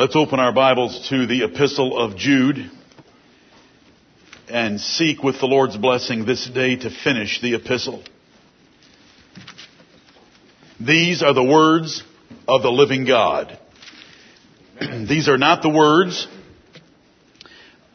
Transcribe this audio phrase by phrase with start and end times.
[0.00, 2.70] Let's open our Bibles to the Epistle of Jude
[4.48, 8.02] and seek with the Lord's blessing this day to finish the epistle.
[10.80, 12.02] These are the words
[12.48, 13.58] of the living God.
[14.80, 16.26] These are not the words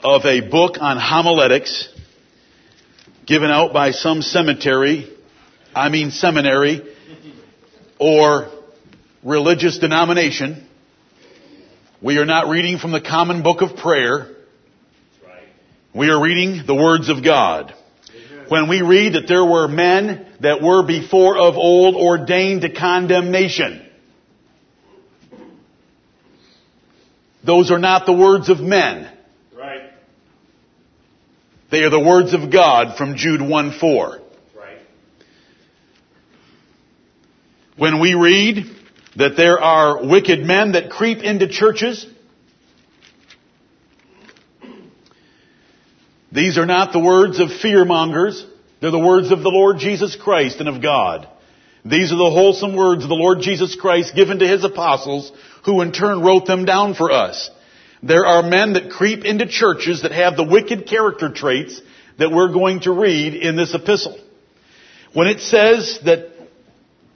[0.03, 1.89] of a book on homiletics
[3.25, 5.11] given out by some cemetery,
[5.73, 6.83] I mean seminary,
[7.97, 8.51] or
[9.23, 10.67] religious denomination.
[12.05, 14.27] We are not reading from the common book of prayer.
[15.91, 17.73] We are reading the words of God.
[18.47, 23.83] When we read that there were men that were before of old ordained to condemnation.
[27.44, 29.11] Those are not the words of men.
[31.72, 34.19] They are the words of God from Jude 1 4.
[34.55, 34.77] Right.
[37.77, 38.84] When we read
[39.15, 42.05] that there are wicked men that creep into churches,
[46.31, 48.44] these are not the words of fearmongers.
[48.81, 51.27] They're the words of the Lord Jesus Christ and of God.
[51.85, 55.31] These are the wholesome words of the Lord Jesus Christ given to His apostles
[55.66, 57.50] who in turn wrote them down for us.
[58.03, 61.79] There are men that creep into churches that have the wicked character traits
[62.19, 64.19] that we're going to read in this epistle.
[65.13, 66.34] When it says that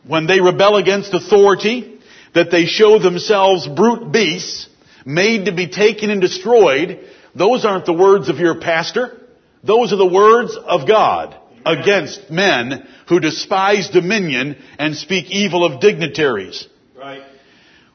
[0.10, 2.00] when they rebel against authority,
[2.34, 4.68] that they show themselves brute beasts,
[5.06, 9.22] made to be taken and destroyed, those aren't the words of your pastor.
[9.64, 15.80] Those are the words of God against men who despise dominion and speak evil of
[15.80, 16.68] dignitaries.
[16.98, 17.22] Right.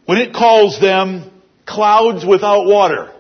[0.07, 1.29] When it calls them
[1.67, 3.13] clouds without water,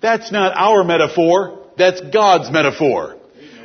[0.00, 3.18] that's not our metaphor, that's God's metaphor.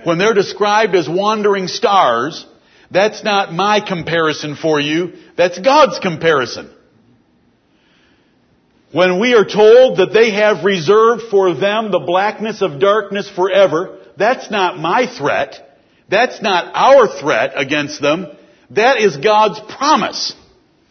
[0.03, 2.45] When they're described as wandering stars,
[2.89, 6.73] that's not my comparison for you, that's God's comparison.
[8.91, 13.99] When we are told that they have reserved for them the blackness of darkness forever,
[14.17, 15.80] that's not my threat.
[16.09, 18.27] That's not our threat against them.
[18.71, 20.33] That is God's promise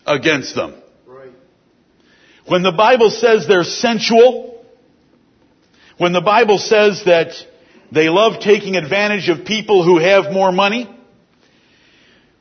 [0.06, 0.74] against them.
[1.06, 1.32] Right.
[2.46, 4.64] When the Bible says they're sensual,
[5.96, 7.32] when the Bible says that
[7.90, 10.95] they love taking advantage of people who have more money,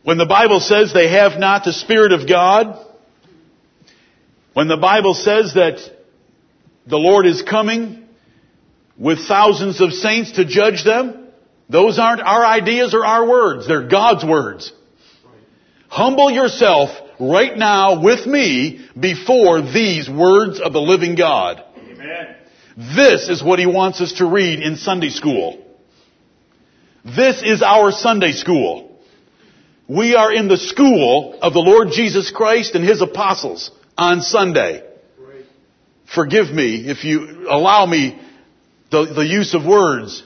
[0.05, 2.79] when the Bible says they have not the Spirit of God,
[4.53, 5.79] when the Bible says that
[6.85, 8.05] the Lord is coming
[8.99, 11.27] with thousands of saints to judge them,
[11.69, 13.67] those aren't our ideas or our words.
[13.67, 14.71] They're God's words.
[15.87, 21.63] Humble yourself right now with me before these words of the living God.
[21.75, 22.35] Amen.
[22.77, 25.65] This is what He wants us to read in Sunday school.
[27.03, 28.84] This is our Sunday school.
[29.87, 34.83] We are in the school of the Lord Jesus Christ and His apostles on Sunday.
[35.19, 35.45] Right.
[36.13, 38.19] Forgive me if you allow me
[38.89, 40.23] the, the use of words.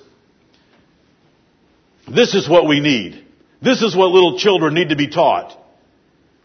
[2.07, 3.25] This is what we need.
[3.61, 5.57] This is what little children need to be taught.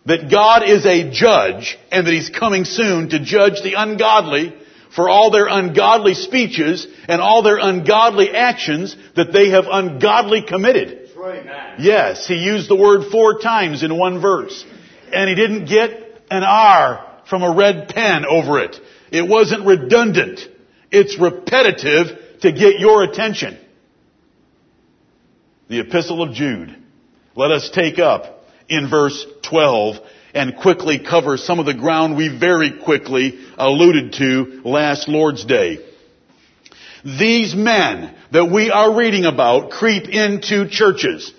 [0.07, 4.55] That God is a judge and that He's coming soon to judge the ungodly
[4.95, 11.03] for all their ungodly speeches and all their ungodly actions that they have ungodly committed.
[11.79, 14.65] Yes, he used the word four times in one verse.
[15.12, 18.77] And he didn't get an R from a red pen over it.
[19.11, 20.41] It wasn't redundant.
[20.91, 23.59] It's repetitive to get your attention.
[25.69, 26.77] The Epistle of Jude.
[27.34, 29.97] Let us take up in verse 12
[30.34, 35.79] and quickly cover some of the ground we very quickly alluded to last Lord's Day.
[37.04, 41.32] These men that we are reading about creep into churches.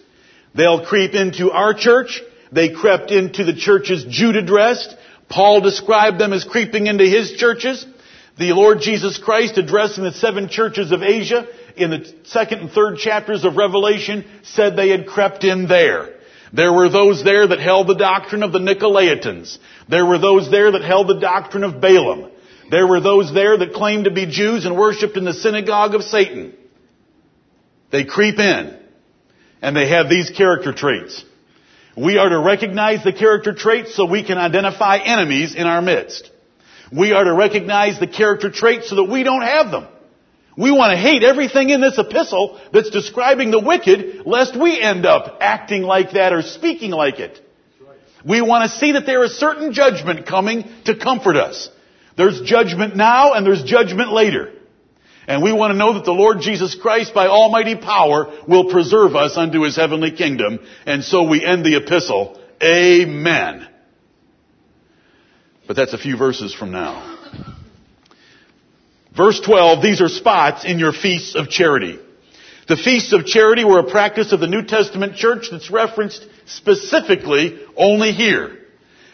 [0.54, 2.22] They'll creep into our church.
[2.52, 4.96] They crept into the churches Jude addressed.
[5.28, 7.86] Paul described them as creeping into his churches.
[8.38, 12.98] The Lord Jesus Christ addressing the seven churches of Asia in the second and third
[12.98, 16.10] chapters of Revelation said they had crept in there.
[16.54, 19.58] There were those there that held the doctrine of the Nicolaitans.
[19.90, 22.32] There were those there that held the doctrine of Balaam.
[22.72, 26.04] There were those there that claimed to be Jews and worshiped in the synagogue of
[26.04, 26.54] Satan.
[27.92, 28.78] They creep in
[29.62, 31.24] and they have these character traits.
[31.96, 36.30] We are to recognize the character traits so we can identify enemies in our midst.
[36.92, 39.88] We are to recognize the character traits so that we don't have them.
[40.58, 45.06] We want to hate everything in this epistle that's describing the wicked lest we end
[45.06, 47.40] up acting like that or speaking like it.
[48.26, 51.70] We want to see that there is certain judgment coming to comfort us.
[52.18, 54.52] There's judgment now and there's judgment later.
[55.28, 59.16] And we want to know that the Lord Jesus Christ by almighty power will preserve
[59.16, 60.60] us unto his heavenly kingdom.
[60.86, 62.40] And so we end the epistle.
[62.62, 63.68] Amen.
[65.68, 67.14] But that's a few verses from now.
[69.16, 72.00] Verse 12, these are spots in your feasts of charity.
[72.68, 77.60] The feasts of charity were a practice of the New Testament church that's referenced specifically
[77.78, 78.58] only here.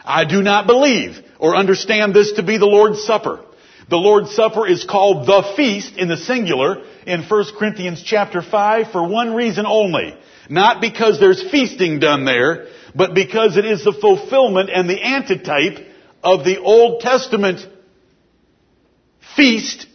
[0.03, 3.43] I do not believe or understand this to be the Lord's Supper.
[3.89, 8.91] The Lord's Supper is called the feast in the singular in 1 Corinthians chapter 5
[8.91, 10.15] for one reason only.
[10.49, 15.87] Not because there's feasting done there, but because it is the fulfillment and the antitype
[16.23, 17.67] of the Old Testament
[19.35, 19.87] feast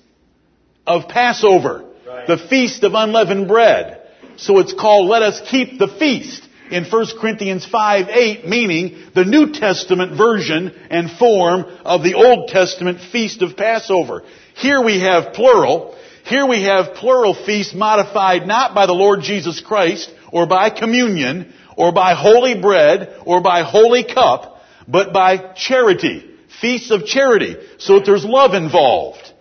[0.84, 1.84] of Passover.
[2.06, 2.26] Right.
[2.26, 4.02] The feast of unleavened bread.
[4.36, 9.24] So it's called let us keep the feast in 1 Corinthians 5, 8, meaning the
[9.24, 14.24] New Testament version and form of the Old Testament feast of Passover.
[14.56, 15.96] Here we have plural.
[16.24, 21.52] Here we have plural feasts modified not by the Lord Jesus Christ or by communion
[21.76, 26.24] or by holy bread or by holy cup, but by charity.
[26.60, 27.56] Feasts of charity.
[27.78, 29.32] So that there's love involved.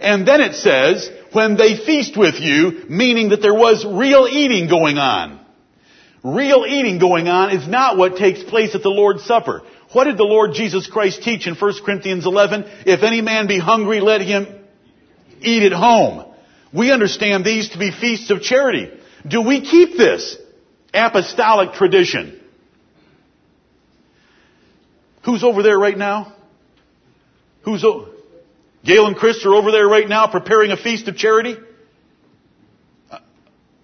[0.00, 4.68] And then it says, when they feast with you, meaning that there was real eating
[4.68, 5.45] going on.
[6.26, 9.62] Real eating going on is not what takes place at the Lord's Supper.
[9.92, 12.64] What did the Lord Jesus Christ teach in 1 Corinthians 11?
[12.84, 14.48] If any man be hungry, let him
[15.40, 16.24] eat at home.
[16.74, 18.90] We understand these to be feasts of charity.
[19.24, 20.36] Do we keep this
[20.92, 22.40] apostolic tradition?
[25.24, 26.34] Who's over there right now?
[27.62, 28.10] Who's over?
[28.84, 31.56] Gail and Chris are over there right now preparing a feast of charity.
[33.12, 33.18] Uh,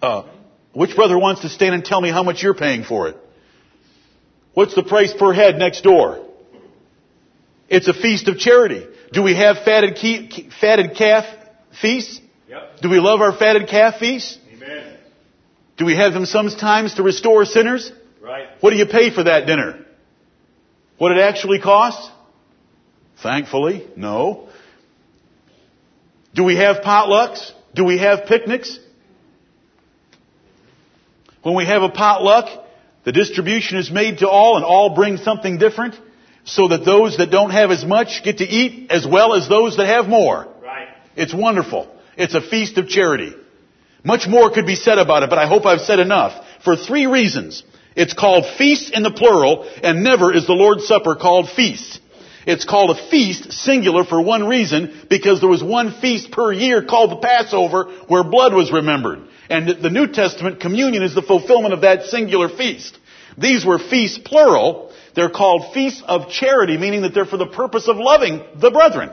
[0.03, 0.29] uh,
[0.75, 3.17] which brother wants to stand and tell me how much you're paying for it?
[4.55, 6.27] What's the price per head next door?
[7.69, 8.87] It's a feast of charity.
[9.13, 11.25] Do we have fatted, key, fatted calf
[11.81, 12.21] feasts?
[12.49, 12.81] Yep.
[12.83, 14.39] Do we love our fatted calf feasts?
[14.53, 14.97] Amen.
[15.79, 17.91] Do we have them sometimes to restore sinners?
[18.21, 18.49] Right.
[18.61, 19.85] What do you pay for that dinner?
[20.99, 22.11] What it actually costs?
[23.23, 24.49] Thankfully, no.
[26.35, 27.53] Do we have potlucks?
[27.75, 28.79] Do we have picnics?
[31.43, 32.65] When we have a potluck,
[33.05, 35.95] the distribution is made to all and all bring something different
[36.45, 39.77] so that those that don't have as much get to eat as well as those
[39.77, 40.47] that have more.
[40.63, 40.89] Right.
[41.17, 41.89] It's wonderful.
[42.17, 43.35] It's a feast of charity.
[44.05, 46.45] Much more could be said about it, but I hope I've said enough.
[46.65, 47.63] For three reasons.
[47.95, 52.01] It's called feast in the plural, and never is the Lord's Supper called feast.
[52.47, 56.83] It's called a feast, singular, for one reason, because there was one feast per year
[56.83, 59.21] called the Passover where blood was remembered.
[59.53, 62.99] And the New Testament communion is the fulfillment of that singular feast.
[63.37, 64.91] These were feasts plural.
[65.15, 69.11] They're called feasts of charity, meaning that they're for the purpose of loving the brethren.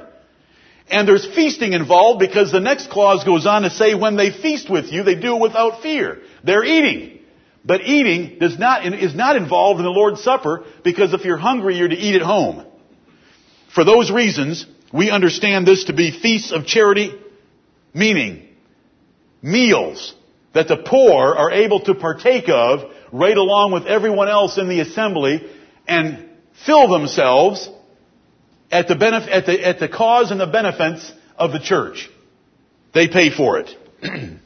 [0.90, 4.70] And there's feasting involved because the next clause goes on to say when they feast
[4.70, 6.20] with you, they do it without fear.
[6.46, 7.20] They're eating.
[7.66, 11.76] But eating does not, is not involved in the Lord's Supper because if you're hungry,
[11.76, 12.66] you're to eat at home.
[13.76, 17.14] For those reasons, we understand this to be feasts of charity,
[17.94, 18.48] meaning
[19.42, 20.16] meals
[20.54, 24.80] that the poor are able to partake of right along with everyone else in the
[24.80, 25.48] assembly
[25.88, 26.28] and
[26.66, 27.69] fill themselves
[28.72, 32.10] at the, benef- at the, at the cause and the benefits of the church.
[32.94, 33.69] They pay for it.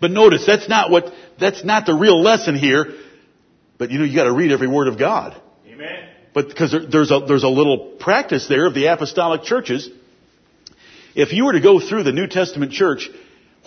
[0.00, 2.94] but notice, that's not what, that's not the real lesson here.
[3.78, 5.40] But you know, you gotta read every word of God.
[5.66, 6.08] Amen.
[6.34, 9.88] But because there's a, there's a little practice there of the apostolic churches.
[11.14, 13.08] If you were to go through the New Testament church,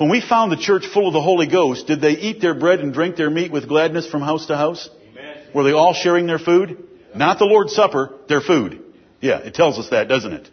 [0.01, 2.79] when we found the church full of the Holy Ghost, did they eat their bread
[2.79, 4.89] and drink their meat with gladness from house to house?
[5.11, 5.43] Amen.
[5.53, 6.87] Were they all sharing their food?
[7.13, 8.83] Not the Lord's Supper, their food.
[9.19, 10.49] Yeah, it tells us that, doesn't it?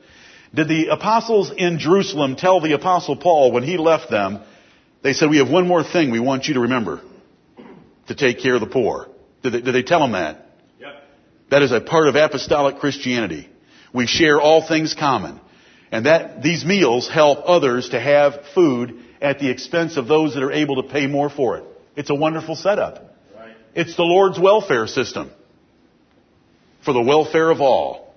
[0.55, 4.41] Did the apostles in Jerusalem tell the apostle Paul when he left them,
[5.01, 7.01] they said, we have one more thing we want you to remember.
[8.09, 9.09] To take care of the poor.
[9.43, 10.45] Did they, did they tell him that?
[11.49, 13.49] That is a part of apostolic Christianity.
[13.95, 15.41] We share all things common.
[15.91, 20.43] And that, these meals help others to have food at the expense of those that
[20.43, 21.65] are able to pay more for it.
[21.97, 23.17] It's a wonderful setup.
[23.37, 23.57] Right.
[23.75, 25.31] It's the Lord's welfare system.
[26.85, 28.15] For the welfare of all.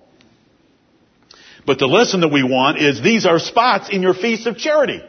[1.66, 5.00] But the lesson that we want is these are spots in your feast of charity.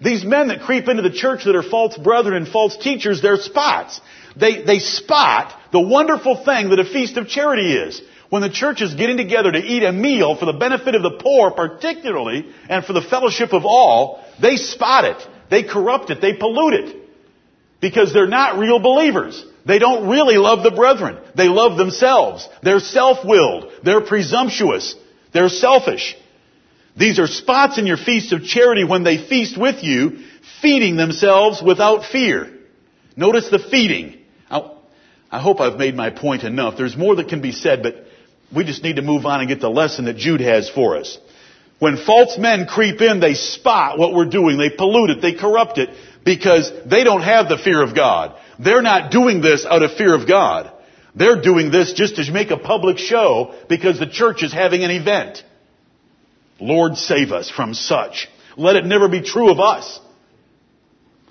[0.00, 3.36] These men that creep into the church that are false brethren and false teachers, they're
[3.36, 4.00] spots.
[4.36, 8.02] They, they spot the wonderful thing that a feast of charity is.
[8.28, 11.18] When the church is getting together to eat a meal for the benefit of the
[11.22, 15.28] poor particularly, and for the fellowship of all, they spot it.
[15.52, 16.22] They corrupt it.
[16.22, 16.96] They pollute it.
[17.78, 19.44] Because they're not real believers.
[19.66, 21.18] They don't really love the brethren.
[21.36, 22.48] They love themselves.
[22.62, 23.70] They're self-willed.
[23.84, 24.94] They're presumptuous.
[25.34, 26.16] They're selfish.
[26.96, 30.20] These are spots in your feast of charity when they feast with you,
[30.62, 32.50] feeding themselves without fear.
[33.14, 34.20] Notice the feeding.
[34.50, 36.78] I hope I've made my point enough.
[36.78, 38.06] There's more that can be said, but
[38.54, 41.18] we just need to move on and get the lesson that Jude has for us.
[41.82, 44.56] When false men creep in, they spot what we're doing.
[44.56, 45.20] They pollute it.
[45.20, 45.90] They corrupt it
[46.24, 48.38] because they don't have the fear of God.
[48.60, 50.70] They're not doing this out of fear of God.
[51.16, 54.92] They're doing this just to make a public show because the church is having an
[54.92, 55.42] event.
[56.60, 58.28] Lord save us from such.
[58.56, 59.98] Let it never be true of us.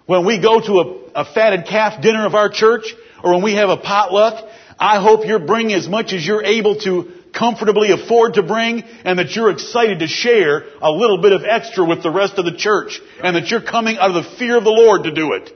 [0.06, 0.74] When we go to
[1.16, 2.94] a, a fatted calf dinner of our church,
[3.24, 6.76] or when we have a potluck, I hope you're bringing as much as you're able
[6.82, 11.44] to comfortably afford to bring and that you're excited to share a little bit of
[11.44, 14.58] extra with the rest of the church and that you're coming out of the fear
[14.58, 15.52] of the Lord to do it.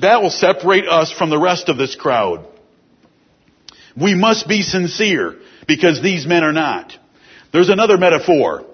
[0.00, 2.46] That will separate us from the rest of this crowd.
[3.96, 6.92] We must be sincere because these men are not.
[7.52, 8.66] There's another metaphor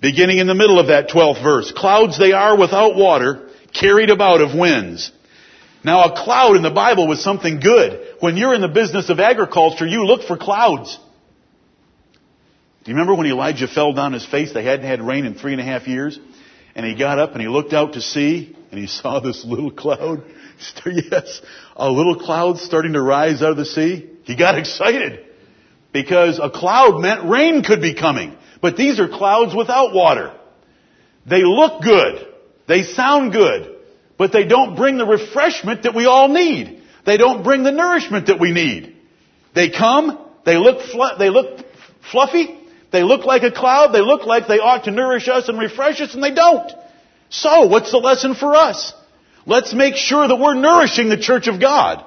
[0.00, 1.72] beginning in the middle of that 12th verse.
[1.72, 5.12] Clouds they are without water, carried about of winds.
[5.84, 8.16] Now a cloud in the Bible was something good.
[8.20, 10.98] When you're in the business of agriculture, you look for clouds.
[12.88, 14.54] Do you remember when Elijah fell down his face?
[14.54, 16.18] They hadn't had rain in three and a half years.
[16.74, 19.70] And he got up and he looked out to sea and he saw this little
[19.70, 20.22] cloud.
[20.86, 21.42] yes,
[21.76, 24.08] a little cloud starting to rise out of the sea.
[24.24, 25.22] He got excited
[25.92, 28.34] because a cloud meant rain could be coming.
[28.62, 30.34] But these are clouds without water.
[31.26, 32.26] They look good.
[32.68, 33.80] They sound good.
[34.16, 36.82] But they don't bring the refreshment that we all need.
[37.04, 38.96] They don't bring the nourishment that we need.
[39.54, 41.66] They come, they look, fl- they look
[42.10, 42.57] fluffy,
[42.90, 46.00] they look like a cloud, they look like they ought to nourish us and refresh
[46.00, 46.72] us, and they don't.
[47.30, 48.94] So, what's the lesson for us?
[49.44, 52.04] Let's make sure that we're nourishing the church of God.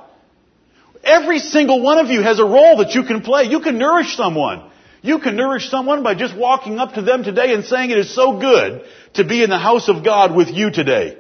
[1.04, 3.44] Every single one of you has a role that you can play.
[3.44, 4.70] You can nourish someone.
[5.02, 8.14] You can nourish someone by just walking up to them today and saying it is
[8.14, 8.84] so good
[9.16, 11.18] to be in the house of God with you today.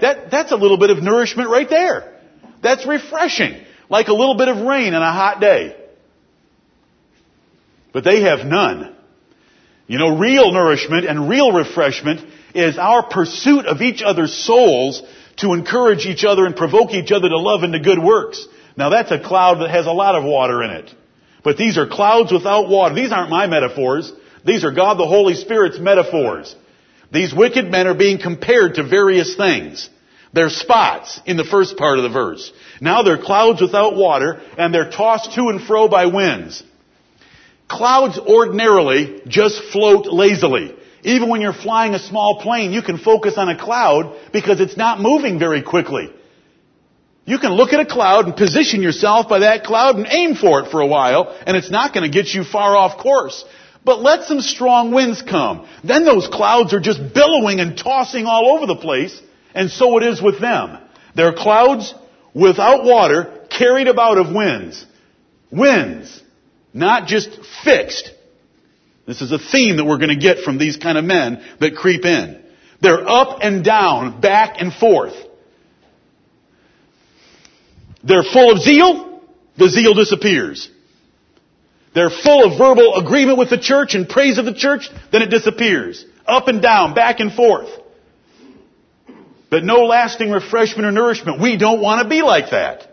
[0.00, 2.18] That, that's a little bit of nourishment right there.
[2.62, 3.64] That's refreshing.
[3.88, 5.76] Like a little bit of rain on a hot day.
[7.92, 8.94] But they have none.
[9.86, 12.20] You know, real nourishment and real refreshment
[12.54, 15.02] is our pursuit of each other's souls
[15.36, 18.46] to encourage each other and provoke each other to love and to good works.
[18.76, 20.94] Now that's a cloud that has a lot of water in it.
[21.42, 22.94] But these are clouds without water.
[22.94, 24.12] These aren't my metaphors.
[24.44, 26.54] These are God the Holy Spirit's metaphors.
[27.12, 29.88] These wicked men are being compared to various things.
[30.32, 32.50] They're spots in the first part of the verse.
[32.80, 36.62] Now they're clouds without water, and they're tossed to and fro by winds.
[37.72, 40.76] Clouds ordinarily just float lazily.
[41.04, 44.76] Even when you're flying a small plane, you can focus on a cloud because it's
[44.76, 46.12] not moving very quickly.
[47.24, 50.60] You can look at a cloud and position yourself by that cloud and aim for
[50.60, 53.42] it for a while, and it's not going to get you far off course.
[53.84, 55.66] But let some strong winds come.
[55.82, 59.18] Then those clouds are just billowing and tossing all over the place.
[59.54, 60.78] And so it is with them.
[61.14, 61.94] They're clouds
[62.34, 64.86] without water carried about of winds.
[65.50, 66.22] Winds.
[66.74, 68.12] Not just fixed.
[69.06, 71.76] This is a theme that we're going to get from these kind of men that
[71.76, 72.42] creep in.
[72.80, 75.14] They're up and down, back and forth.
[78.04, 79.22] They're full of zeal.
[79.56, 80.70] The zeal disappears.
[81.94, 85.30] They're full of verbal agreement with the church and praise of the church, then it
[85.30, 86.04] disappears.
[86.26, 87.68] Up and down, back and forth.
[89.50, 91.40] But no lasting refreshment or nourishment.
[91.40, 92.91] We don't want to be like that.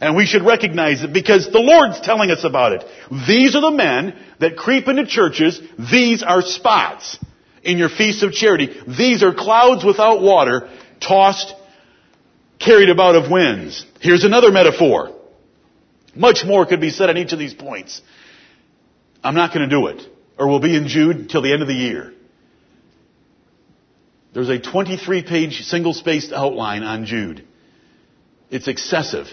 [0.00, 2.84] And we should recognize it because the Lord's telling us about it.
[3.28, 5.60] These are the men that creep into churches.
[5.78, 7.18] These are spots
[7.62, 8.74] in your feasts of charity.
[8.86, 11.54] These are clouds without water, tossed,
[12.58, 13.84] carried about of winds.
[14.00, 15.14] Here's another metaphor.
[16.14, 18.00] Much more could be said on each of these points.
[19.22, 20.02] I'm not going to do it.
[20.38, 22.14] Or we'll be in Jude until the end of the year.
[24.32, 27.46] There's a 23 page single spaced outline on Jude.
[28.50, 29.26] It's excessive.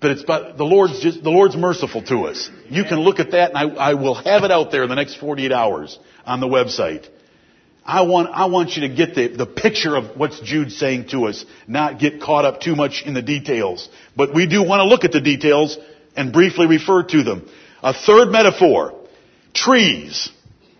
[0.00, 2.50] But it's but the Lord's just the Lord's merciful to us.
[2.68, 4.94] You can look at that and I, I will have it out there in the
[4.94, 7.08] next 48 hours on the website.
[7.88, 11.24] I want, I want you to get the, the picture of what's Jude saying to
[11.24, 13.88] us, not get caught up too much in the details.
[14.14, 15.78] But we do want to look at the details
[16.14, 17.48] and briefly refer to them.
[17.82, 18.92] A third metaphor.
[19.54, 20.30] Trees.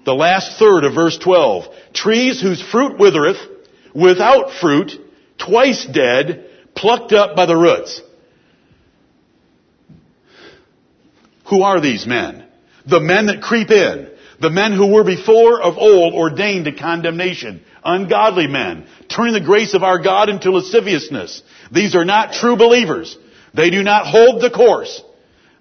[0.04, 1.64] The last third of verse 12.
[1.94, 3.38] Trees whose fruit withereth,
[3.94, 4.92] without fruit,
[5.38, 6.44] twice dead,
[6.74, 8.02] plucked up by the roots.
[11.50, 12.44] Who are these men?
[12.86, 14.10] The men that creep in.
[14.40, 17.62] The men who were before of old ordained to condemnation.
[17.84, 18.86] Ungodly men.
[19.08, 21.42] Turning the grace of our God into lasciviousness.
[21.72, 23.16] These are not true believers.
[23.54, 25.02] They do not hold the course.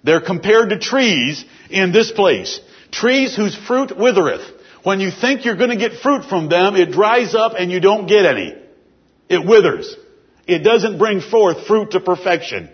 [0.04, 2.60] They're compared to trees in this place.
[2.92, 4.46] Trees whose fruit withereth.
[4.84, 7.80] When you think you're going to get fruit from them, it dries up and you
[7.80, 8.54] don't get any.
[9.28, 9.94] It withers.
[10.46, 12.70] It doesn't bring forth fruit to perfection.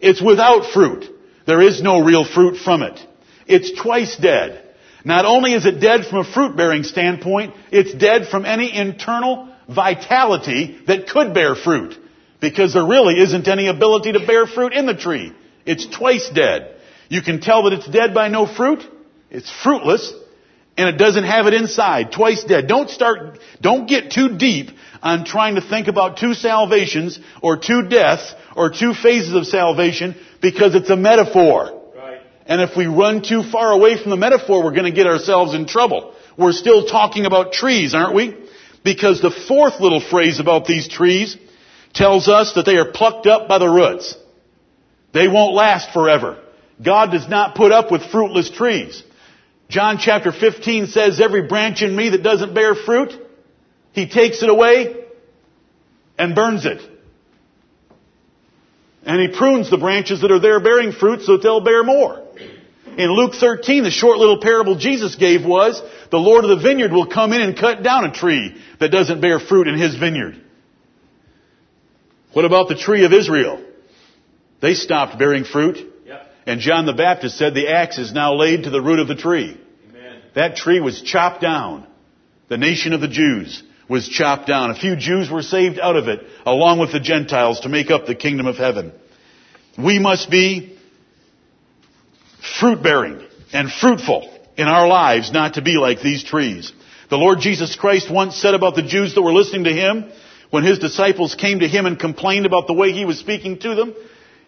[0.00, 1.15] It's without fruit.
[1.46, 3.00] There is no real fruit from it.
[3.46, 4.62] It's twice dead.
[5.04, 9.48] Not only is it dead from a fruit bearing standpoint, it's dead from any internal
[9.68, 11.96] vitality that could bear fruit.
[12.40, 15.32] Because there really isn't any ability to bear fruit in the tree.
[15.64, 16.74] It's twice dead.
[17.08, 18.82] You can tell that it's dead by no fruit.
[19.30, 20.12] It's fruitless.
[20.76, 22.12] And it doesn't have it inside.
[22.12, 22.66] Twice dead.
[22.66, 24.70] Don't start, don't get too deep
[25.02, 30.16] on trying to think about two salvations or two deaths or two phases of salvation
[30.40, 31.82] because it's a metaphor.
[31.96, 32.20] Right.
[32.46, 35.54] And if we run too far away from the metaphor, we're going to get ourselves
[35.54, 36.14] in trouble.
[36.36, 38.36] We're still talking about trees, aren't we?
[38.84, 41.36] Because the fourth little phrase about these trees
[41.94, 44.14] tells us that they are plucked up by the roots.
[45.12, 46.42] They won't last forever.
[46.82, 49.02] God does not put up with fruitless trees.
[49.68, 53.12] John chapter 15 says, every branch in me that doesn't bear fruit,
[53.92, 55.04] he takes it away
[56.18, 56.80] and burns it.
[59.06, 62.22] And he prunes the branches that are there bearing fruit so that they'll bear more.
[62.98, 66.92] In Luke 13, the short little parable Jesus gave was, the Lord of the vineyard
[66.92, 70.42] will come in and cut down a tree that doesn't bear fruit in his vineyard.
[72.32, 73.62] What about the tree of Israel?
[74.60, 75.78] They stopped bearing fruit.
[76.06, 76.26] Yep.
[76.46, 79.14] And John the Baptist said the axe is now laid to the root of the
[79.14, 79.60] tree.
[79.88, 80.22] Amen.
[80.34, 81.86] That tree was chopped down.
[82.48, 84.70] The nation of the Jews was chopped down.
[84.70, 88.06] A few Jews were saved out of it, along with the Gentiles, to make up
[88.06, 88.92] the kingdom of heaven.
[89.78, 90.78] We must be
[92.58, 96.72] fruit bearing and fruitful in our lives, not to be like these trees.
[97.10, 100.10] The Lord Jesus Christ once said about the Jews that were listening to Him,
[100.50, 103.74] when His disciples came to Him and complained about the way He was speaking to
[103.74, 103.94] them,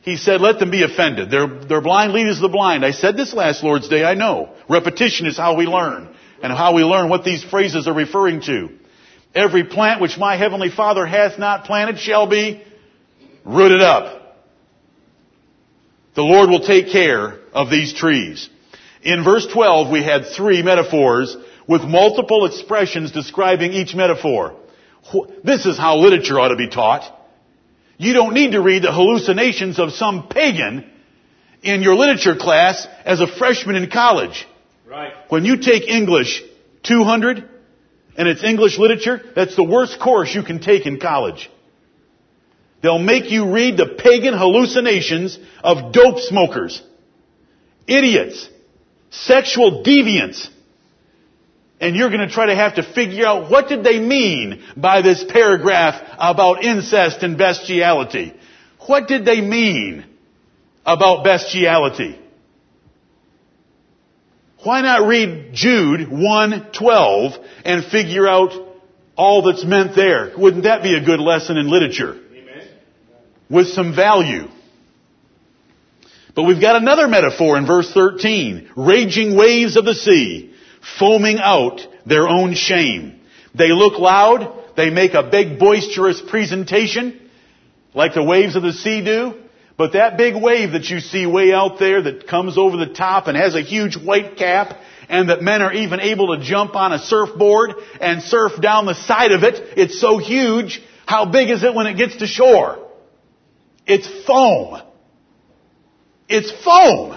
[0.02, 1.30] He said, let them be offended.
[1.30, 2.85] They're, they're blind leaders of the blind.
[2.85, 4.54] I said this last Lord's Day, I know.
[4.68, 6.09] Repetition is how we learn,
[6.42, 8.71] and how we learn what these phrases are referring to.
[9.35, 12.63] Every plant which my heavenly Father hath not planted shall be
[13.45, 14.37] rooted up.
[16.15, 18.49] The Lord will take care of these trees.
[19.03, 21.37] In verse 12, we had three metaphors
[21.69, 24.57] with multiple expressions describing each metaphor.
[25.45, 27.05] This is how literature ought to be taught.
[27.99, 30.91] You don't need to read the hallucinations of some pagan
[31.62, 34.47] in your literature class as a freshman in college.
[34.87, 35.12] Right.
[35.29, 36.43] When you take English
[36.85, 37.49] 200
[38.18, 41.48] and it's English literature, that's the worst course you can take in college.
[42.83, 46.83] They'll make you read the pagan hallucinations of dope smokers,
[47.87, 48.48] idiots,
[49.11, 50.48] sexual deviants.
[51.81, 55.00] And you're going to try to have to figure out what did they mean by
[55.00, 58.35] this paragraph about incest and bestiality?
[58.88, 60.04] What did they mean
[60.85, 62.18] about bestiality?
[64.68, 68.52] Why not read Jude 1:12 and figure out
[69.16, 70.31] all that's meant there?
[70.37, 72.14] Wouldn't that be a good lesson in literature?
[72.14, 72.66] Amen.
[73.48, 74.46] With some value.
[76.35, 78.68] But we've got another metaphor in verse 13.
[78.76, 80.52] Raging waves of the sea,
[80.98, 83.20] foaming out their own shame.
[83.54, 87.18] They look loud, they make a big boisterous presentation,
[87.94, 89.35] like the waves of the sea do.
[89.79, 93.29] But that big wave that you see way out there that comes over the top
[93.29, 94.77] and has a huge white cap
[95.09, 98.95] and that men are even able to jump on a surfboard and surf down the
[98.95, 102.91] side of it, it's so huge, how big is it when it gets to shore?
[103.87, 104.83] It's foam.
[106.29, 107.17] It's foam.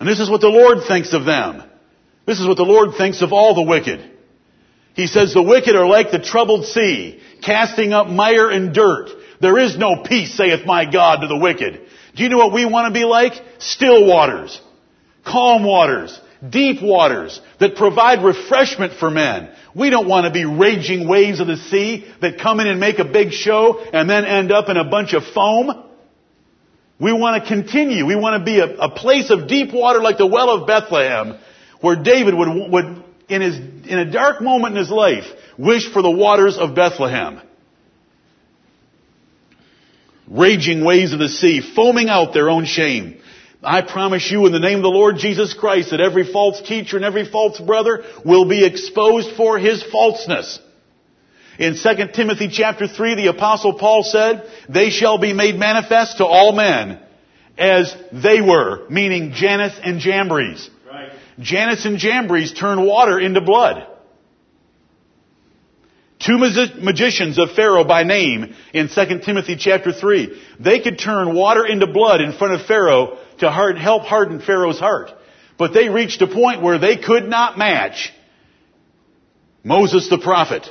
[0.00, 1.62] And this is what the Lord thinks of them.
[2.26, 4.10] This is what the Lord thinks of all the wicked.
[4.94, 9.21] He says the wicked are like the troubled sea, casting up mire and dirt.
[9.42, 11.80] There is no peace, saith my God, to the wicked.
[12.14, 13.32] Do you know what we want to be like?
[13.58, 14.58] Still waters.
[15.26, 16.18] Calm waters.
[16.48, 19.52] Deep waters that provide refreshment for men.
[19.74, 23.00] We don't want to be raging waves of the sea that come in and make
[23.00, 25.88] a big show and then end up in a bunch of foam.
[27.00, 28.06] We want to continue.
[28.06, 31.38] We want to be a, a place of deep water like the well of Bethlehem
[31.80, 35.24] where David would, would in his, in a dark moment in his life,
[35.58, 37.40] wish for the waters of Bethlehem
[40.32, 43.18] raging waves of the sea, foaming out their own shame.
[43.62, 46.96] I promise you in the name of the Lord Jesus Christ that every false teacher
[46.96, 50.58] and every false brother will be exposed for his falseness.
[51.58, 56.26] In 2 Timothy chapter 3, the apostle Paul said, they shall be made manifest to
[56.26, 56.98] all men
[57.56, 60.68] as they were, meaning Jannes and Jambres.
[60.90, 61.12] Right.
[61.38, 63.86] Jannes and Jambres turn water into blood.
[66.24, 70.40] Two magicians of Pharaoh by name in 2 Timothy chapter 3.
[70.60, 74.78] They could turn water into blood in front of Pharaoh to hard, help harden Pharaoh's
[74.78, 75.10] heart.
[75.58, 78.12] But they reached a point where they could not match
[79.64, 80.68] Moses the prophet.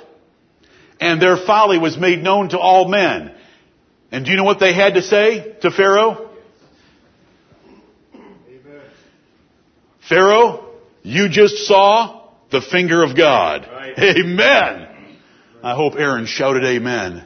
[1.02, 3.34] And their folly was made known to all men.
[4.12, 6.30] And do you know what they had to say to Pharaoh?
[8.14, 8.82] Amen.
[10.08, 13.68] Pharaoh, you just saw the finger of God.
[13.70, 13.98] Right.
[13.98, 14.91] Amen.
[15.63, 17.26] I hope Aaron shouted amen.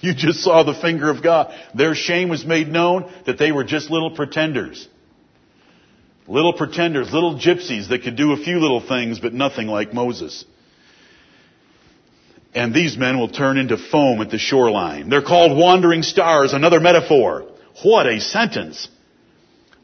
[0.00, 1.54] You just saw the finger of God.
[1.74, 4.86] Their shame was made known that they were just little pretenders.
[6.28, 10.44] Little pretenders, little gypsies that could do a few little things, but nothing like Moses.
[12.54, 15.08] And these men will turn into foam at the shoreline.
[15.08, 17.46] They're called wandering stars, another metaphor.
[17.82, 18.88] What a sentence.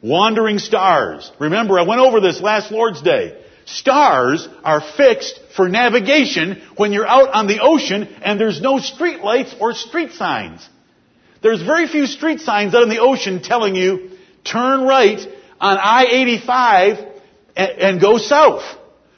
[0.01, 1.31] Wandering stars.
[1.39, 3.42] Remember, I went over this last Lord's Day.
[3.65, 9.21] Stars are fixed for navigation when you're out on the ocean and there's no street
[9.21, 10.67] lights or street signs.
[11.41, 14.11] There's very few street signs out in the ocean telling you,
[14.43, 15.19] turn right
[15.59, 17.11] on I-85
[17.55, 18.63] and, and go south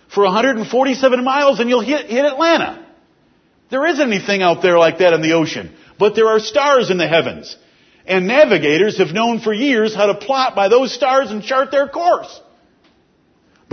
[0.10, 2.86] for 147 miles and you'll hit, hit Atlanta.
[3.70, 5.76] There isn't anything out there like that in the ocean.
[5.98, 7.56] But there are stars in the heavens.
[8.06, 11.88] And navigators have known for years how to plot by those stars and chart their
[11.88, 12.40] course.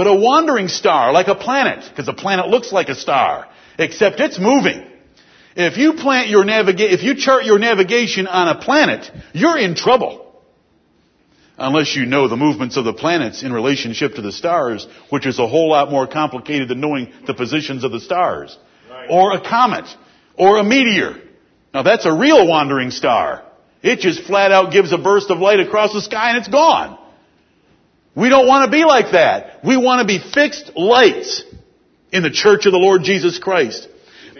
[0.03, 3.47] But a wandering star, like a planet, because a planet looks like a star,
[3.79, 4.85] except it's moving.
[5.55, 9.77] If you plant your naviga- if you chart your navigation on a planet, you're in
[9.77, 10.43] trouble.
[11.57, 15.39] Unless you know the movements of the planets in relationship to the stars, which is
[15.39, 18.59] a whole lot more complicated than knowing the positions of the stars.
[18.91, 19.07] Right.
[19.09, 19.87] Or a comet.
[20.37, 21.17] Or a meteor.
[21.73, 23.45] Now that's a real wandering star.
[23.85, 26.99] It just flat out gives a burst of light across the sky and it's gone.
[28.15, 29.65] We don't want to be like that.
[29.65, 31.43] We want to be fixed lights
[32.13, 33.89] in the church of the Lord Jesus Christ.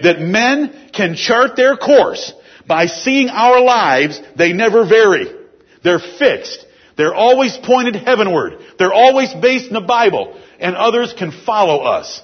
[0.03, 2.33] That men can chart their course
[2.67, 5.27] by seeing our lives, they never vary.
[5.83, 6.65] They're fixed.
[6.97, 8.59] They're always pointed heavenward.
[8.79, 10.39] They're always based in the Bible.
[10.61, 12.21] And others can follow us.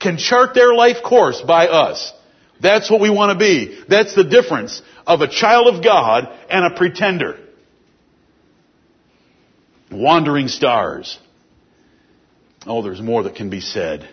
[0.00, 2.12] Can chart their life course by us.
[2.60, 3.78] That's what we want to be.
[3.88, 7.38] That's the difference of a child of God and a pretender.
[9.90, 11.18] Wandering stars.
[12.66, 14.08] Oh, there's more that can be said.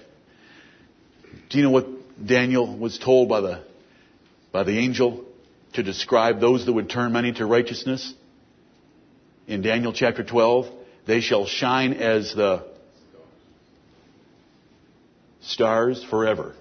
[1.50, 1.88] Do you know what
[2.26, 3.64] Daniel was told by the,
[4.52, 5.26] by the angel
[5.74, 8.14] to describe those that would turn many to righteousness?
[9.48, 10.68] In Daniel chapter 12,
[11.06, 12.66] they shall shine as the
[15.42, 16.56] stars forever.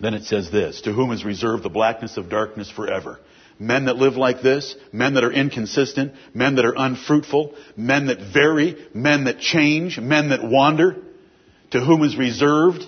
[0.00, 3.20] Then it says this, to whom is reserved the blackness of darkness forever.
[3.64, 8.18] Men that live like this, men that are inconsistent, men that are unfruitful, men that
[8.20, 10.96] vary, men that change, men that wander,
[11.70, 12.84] to whom is reserved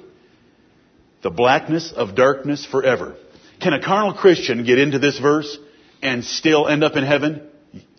[1.23, 3.17] the blackness of darkness forever.
[3.61, 5.57] Can a carnal Christian get into this verse
[6.03, 7.49] and still end up in heaven?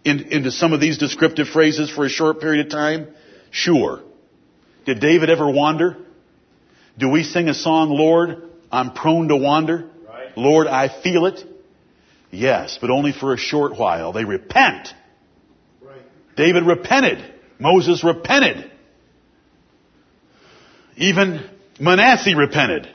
[0.05, 3.07] In, into some of these descriptive phrases for a short period of time?
[3.49, 4.03] Sure.
[4.85, 5.97] Did David ever wander?
[6.97, 9.89] Do we sing a song, Lord, I'm prone to wander?
[10.07, 10.37] Right.
[10.37, 11.43] Lord, I feel it?
[12.31, 14.11] Yes, but only for a short while.
[14.11, 14.89] They repent.
[15.81, 16.01] Right.
[16.35, 17.33] David repented.
[17.59, 18.71] Moses repented.
[20.97, 22.87] Even Manasseh repented.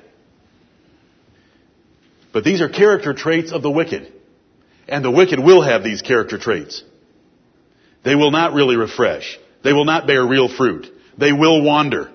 [2.33, 4.13] But these are character traits of the wicked.
[4.89, 6.83] And the wicked will have these character traits.
[8.05, 9.39] They will not really refresh.
[9.63, 10.89] They will not bear real fruit.
[11.17, 12.11] They will wander.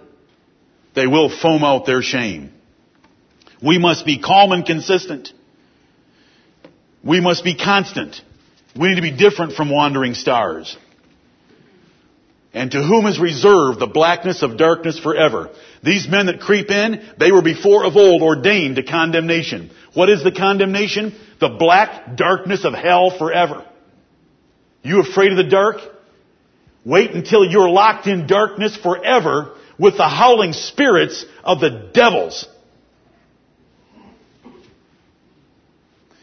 [0.95, 2.51] They will foam out their shame.
[3.63, 5.32] We must be calm and consistent.
[7.03, 8.21] We must be constant.
[8.77, 10.75] We need to be different from wandering stars.
[12.53, 15.51] And to whom is reserved the blackness of darkness forever?
[15.83, 19.69] These men that creep in, they were before of old ordained to condemnation.
[19.93, 21.15] What is the condemnation?
[21.39, 23.65] The black darkness of hell forever.
[24.81, 25.77] You afraid of the dark?
[26.83, 32.47] Wait until you're locked in darkness forever with the howling spirits of the devils.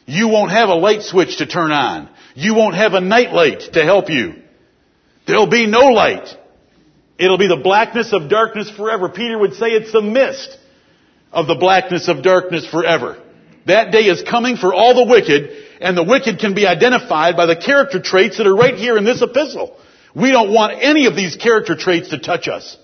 [0.06, 2.08] You won't have a light switch to turn on.
[2.34, 4.34] You won't have a night light to help you.
[5.26, 6.28] There'll be no light.
[7.18, 9.08] It'll be the blackness of darkness forever.
[9.08, 10.58] Peter would say it's the mist
[11.32, 13.22] of the blackness of darkness forever.
[13.66, 17.46] That day is coming for all the wicked, and the wicked can be identified by
[17.46, 19.76] the character traits that are right here in this epistle.
[20.14, 22.76] We don't want any of these character traits to touch us.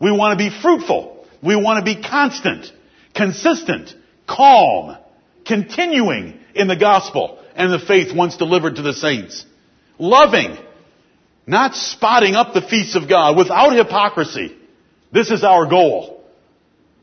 [0.00, 1.26] We want to be fruitful.
[1.42, 2.70] We want to be constant,
[3.14, 3.94] consistent,
[4.26, 4.96] calm,
[5.46, 9.44] continuing in the gospel and the faith once delivered to the saints.
[9.98, 10.56] Loving,
[11.46, 14.56] not spotting up the feasts of God without hypocrisy.
[15.12, 16.22] This is our goal.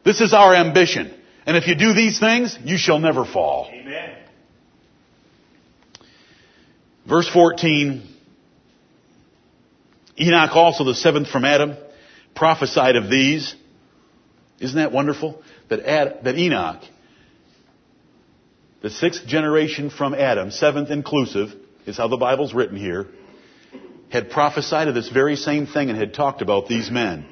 [0.03, 1.13] This is our ambition.
[1.45, 3.69] And if you do these things, you shall never fall.
[3.71, 4.15] Amen.
[7.07, 8.03] Verse 14,
[10.19, 11.77] Enoch also, the seventh from Adam,
[12.35, 13.55] prophesied of these.
[14.59, 15.41] Isn't that wonderful?
[15.69, 16.81] That, Ad, that Enoch,
[18.87, 21.53] the sixth generation from Adam, seventh inclusive,
[21.85, 23.07] is how the Bible's written here,
[24.07, 27.25] had prophesied of this very same thing and had talked about these men.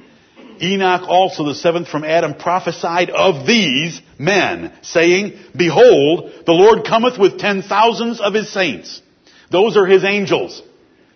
[0.62, 7.18] Enoch also, the seventh from Adam, prophesied of these men, saying, Behold, the Lord cometh
[7.18, 9.02] with ten thousands of his saints.
[9.50, 10.62] Those are his angels.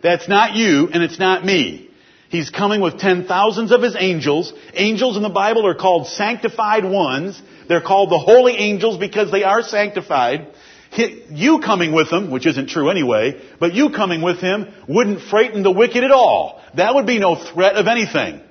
[0.02, 1.90] That's not you and it's not me.
[2.30, 4.54] He's coming with ten thousands of his angels.
[4.74, 7.42] Angels in the Bible are called sanctified ones.
[7.70, 10.48] They're called the holy angels because they are sanctified.
[11.30, 15.62] You coming with him, which isn't true anyway, but you coming with him wouldn't frighten
[15.62, 16.62] the wicked at all.
[16.76, 18.42] That would be no threat of anything.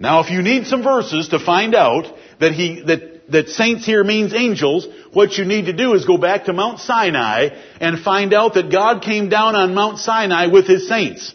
[0.00, 4.02] Now if you need some verses to find out that he, that, that saints here
[4.02, 8.34] means angels, what you need to do is go back to Mount Sinai and find
[8.34, 11.32] out that God came down on Mount Sinai with his saints.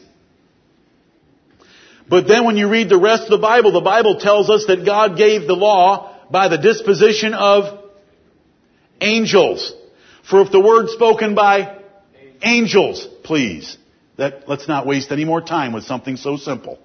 [2.09, 4.85] But then when you read the rest of the Bible, the Bible tells us that
[4.85, 7.79] God gave the law by the disposition of
[8.99, 9.71] angels.
[10.27, 11.77] For if the word spoken by
[12.41, 13.77] angels, please,
[14.17, 16.79] that, let's not waste any more time with something so simple.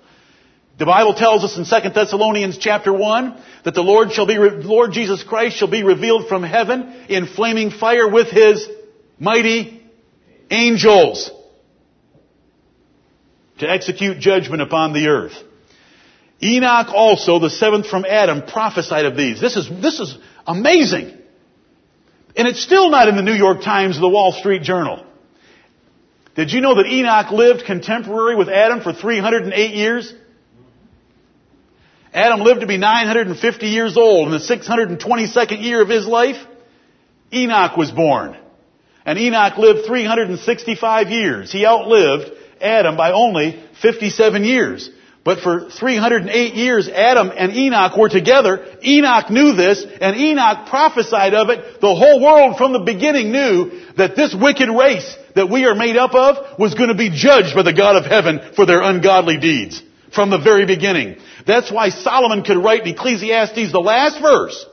[0.79, 4.93] The Bible tells us in 2 Thessalonians chapter 1 that the Lord shall be, Lord
[4.93, 8.69] Jesus Christ shall be revealed from heaven in flaming fire with his
[9.19, 9.83] mighty
[10.51, 11.31] angels
[13.61, 15.43] to execute judgment upon the earth.
[16.43, 19.41] Enoch also, the seventh from Adam, prophesied of these.
[19.41, 21.17] This is, this is amazing.
[22.37, 25.05] And it's still not in the New York Times or the Wall Street Journal.
[26.37, 30.15] Did you know that Enoch lived contemporary with Adam for 308 years?
[32.15, 34.29] Adam lived to be 950 years old.
[34.29, 36.37] In the 622nd year of his life,
[37.33, 38.37] Enoch was born.
[39.05, 41.51] And Enoch lived 365 years.
[41.51, 44.91] He outlived Adam by only 57 years.
[45.29, 48.65] But for 308 years, Adam and Enoch were together.
[48.83, 51.83] Enoch knew this, and Enoch prophesied of it.
[51.83, 55.99] The whole world from the beginning knew that this wicked race that we are made
[55.99, 59.37] up of was going to be judged by the God of heaven for their ungodly
[59.37, 59.83] deeds.
[60.15, 61.19] From the very beginning.
[61.47, 64.65] That's why Solomon could write in Ecclesiastes the last verse.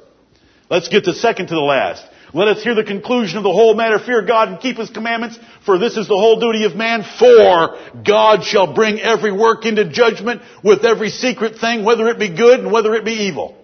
[0.70, 2.02] Let's get the second to the last.
[2.36, 3.98] Let us hear the conclusion of the whole matter.
[3.98, 7.06] Fear God and keep His commandments, for this is the whole duty of man.
[7.18, 12.28] For God shall bring every work into judgment with every secret thing, whether it be
[12.28, 13.56] good and whether it be evil.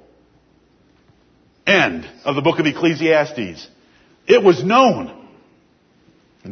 [1.68, 3.68] End of the book of Ecclesiastes.
[4.26, 5.28] It was known.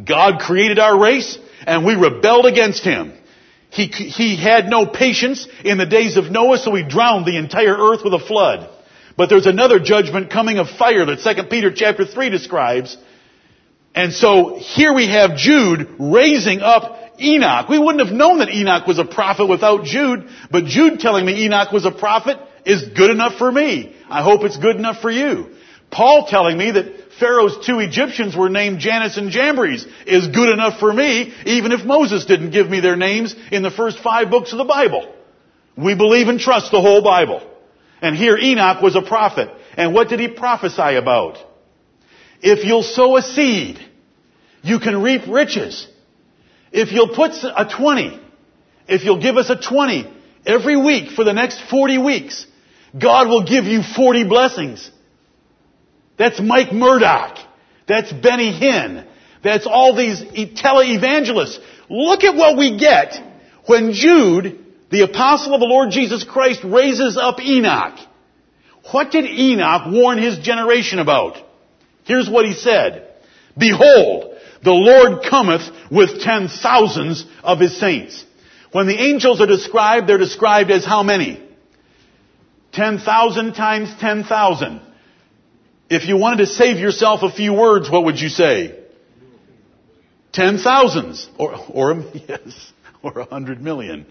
[0.04, 3.14] God created our race and we rebelled against Him.
[3.70, 7.76] He, he had no patience in the days of Noah, so he drowned the entire
[7.78, 8.68] earth with a flood.
[9.16, 12.96] But there's another judgment coming of fire that 2 Peter chapter 3 describes.
[13.94, 17.68] And so here we have Jude raising up Enoch.
[17.68, 21.44] We wouldn't have known that Enoch was a prophet without Jude, but Jude telling me
[21.44, 23.94] Enoch was a prophet is good enough for me.
[24.08, 25.50] I hope it's good enough for you.
[25.90, 30.78] Paul telling me that Pharaoh's two Egyptians were named Jannes and Jambres is good enough
[30.78, 34.52] for me, even if Moses didn't give me their names in the first five books
[34.52, 35.12] of the Bible.
[35.76, 37.49] We believe and trust the whole Bible.
[38.02, 39.50] And here Enoch was a prophet.
[39.76, 41.38] And what did he prophesy about?
[42.40, 43.78] If you'll sow a seed,
[44.62, 45.86] you can reap riches.
[46.72, 48.20] If you'll put a 20,
[48.88, 50.10] if you'll give us a 20
[50.46, 52.46] every week for the next 40 weeks,
[52.98, 54.90] God will give you 40 blessings.
[56.16, 57.38] That's Mike Murdock.
[57.86, 59.06] That's Benny Hinn.
[59.42, 60.22] That's all these
[60.54, 61.58] tele-evangelists.
[61.88, 63.20] Look at what we get
[63.66, 67.98] when Jude the apostle of the Lord Jesus Christ raises up Enoch.
[68.90, 71.36] What did Enoch warn his generation about?
[72.04, 73.06] Here's what he said.
[73.56, 78.24] Behold, the Lord cometh with ten thousands of his saints.
[78.72, 81.40] When the angels are described, they're described as how many?
[82.72, 84.80] Ten thousand times ten thousand.
[85.88, 88.78] If you wanted to save yourself a few words, what would you say?
[90.32, 91.28] Ten thousands.
[91.36, 92.72] Or, or, yes,
[93.02, 94.06] or a hundred million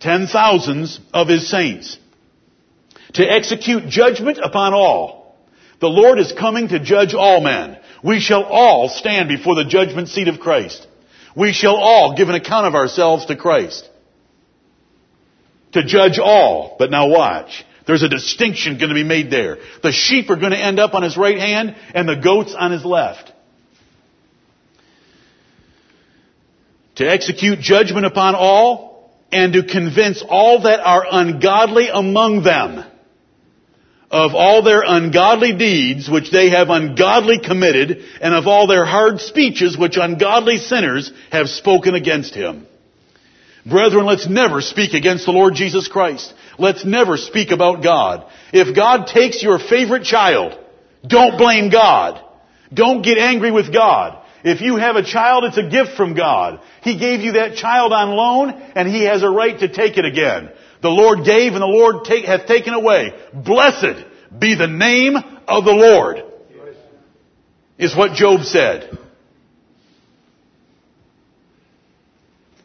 [0.00, 1.98] ten thousands of his saints
[3.14, 5.36] to execute judgment upon all.
[5.80, 7.78] The Lord is coming to judge all men.
[8.02, 10.86] We shall all stand before the judgment seat of Christ.
[11.36, 13.88] We shall all give an account of ourselves to Christ.
[15.72, 16.76] To judge all.
[16.78, 17.64] But now watch.
[17.86, 19.58] There's a distinction going to be made there.
[19.82, 22.72] The sheep are going to end up on his right hand and the goats on
[22.72, 23.32] his left.
[26.96, 28.89] To execute judgment upon all,
[29.32, 32.84] and to convince all that are ungodly among them
[34.10, 39.20] of all their ungodly deeds which they have ungodly committed and of all their hard
[39.20, 42.66] speeches which ungodly sinners have spoken against him.
[43.64, 46.32] Brethren, let's never speak against the Lord Jesus Christ.
[46.58, 48.26] Let's never speak about God.
[48.52, 50.58] If God takes your favorite child,
[51.06, 52.20] don't blame God.
[52.72, 54.19] Don't get angry with God.
[54.42, 56.60] If you have a child, it's a gift from God.
[56.82, 60.04] He gave you that child on loan, and He has a right to take it
[60.04, 60.50] again.
[60.82, 63.12] The Lord gave, and the Lord take, hath taken away.
[63.34, 64.04] Blessed
[64.38, 66.22] be the name of the Lord,
[67.78, 68.98] is what Job said.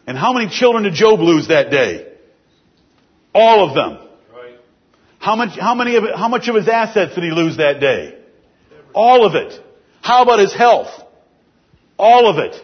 [0.08, 2.14] And how many children did Job lose that day?
[3.34, 4.06] All of them.
[5.20, 8.16] How much, how many of how much of his assets did he lose that day?
[8.94, 9.60] All of it.
[10.02, 10.90] How about his health?
[11.98, 12.56] All of it.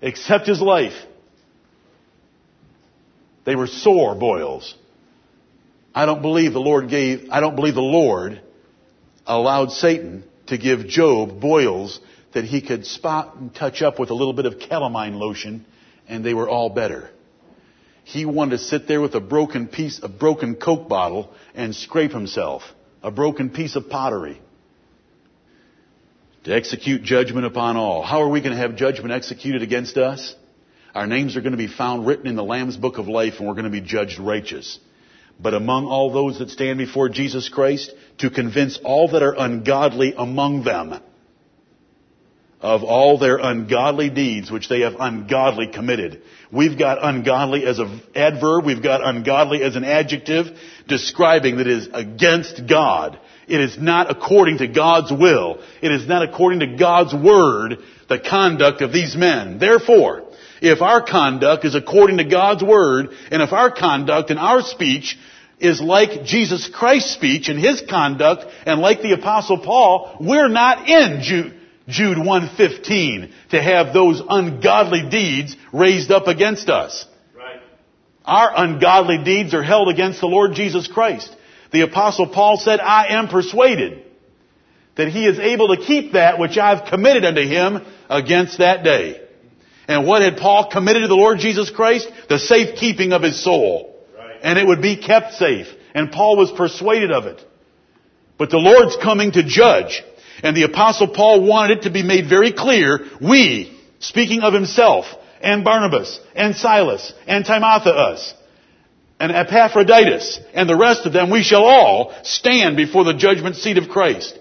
[0.00, 0.94] Except his life.
[3.44, 4.74] They were sore boils.
[5.94, 8.40] I don't believe the Lord gave, I don't believe the Lord
[9.26, 11.98] allowed Satan to give Job boils
[12.34, 15.64] that he could spot and touch up with a little bit of calamine lotion
[16.06, 17.10] and they were all better.
[18.04, 22.12] He wanted to sit there with a broken piece, a broken Coke bottle and scrape
[22.12, 22.62] himself.
[23.02, 24.40] A broken piece of pottery.
[26.48, 28.00] To execute judgment upon all.
[28.00, 30.34] How are we going to have judgment executed against us?
[30.94, 33.46] Our names are going to be found written in the Lamb's Book of Life and
[33.46, 34.78] we're going to be judged righteous.
[35.38, 40.14] But among all those that stand before Jesus Christ, to convince all that are ungodly
[40.16, 40.98] among them
[42.62, 46.22] of all their ungodly deeds which they have ungodly committed.
[46.50, 50.46] We've got ungodly as an adverb, we've got ungodly as an adjective
[50.88, 53.20] describing that is against God.
[53.48, 55.62] It is not according to God's will.
[55.80, 59.58] It is not according to God's word, the conduct of these men.
[59.58, 60.24] Therefore,
[60.60, 65.16] if our conduct is according to God's word, and if our conduct and our speech
[65.60, 70.88] is like Jesus Christ's speech and his conduct, and like the apostle Paul, we're not
[70.88, 71.54] in Jude.
[71.88, 77.06] Jude 115 to have those ungodly deeds raised up against us.
[77.34, 77.62] Right.
[78.26, 81.34] Our ungodly deeds are held against the Lord Jesus Christ.
[81.70, 84.04] The apostle Paul said, I am persuaded
[84.96, 89.20] that he is able to keep that which I've committed unto him against that day.
[89.86, 92.10] And what had Paul committed to the Lord Jesus Christ?
[92.28, 93.96] The safekeeping of his soul.
[94.16, 94.40] Right.
[94.42, 95.68] And it would be kept safe.
[95.94, 97.42] And Paul was persuaded of it.
[98.38, 100.02] But the Lord's coming to judge.
[100.42, 105.06] And the apostle Paul wanted it to be made very clear, we, speaking of himself,
[105.40, 108.34] and Barnabas, and Silas, and Timotheus,
[109.20, 113.78] and Epaphroditus, and the rest of them, we shall all stand before the judgment seat
[113.78, 114.38] of Christ.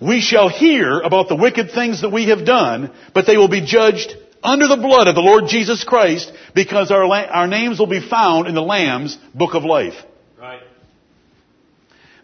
[0.00, 3.64] We shall hear about the wicked things that we have done, but they will be
[3.64, 8.06] judged under the blood of the Lord Jesus Christ because our, our names will be
[8.06, 9.94] found in the Lamb's book of life.
[10.38, 10.62] Right.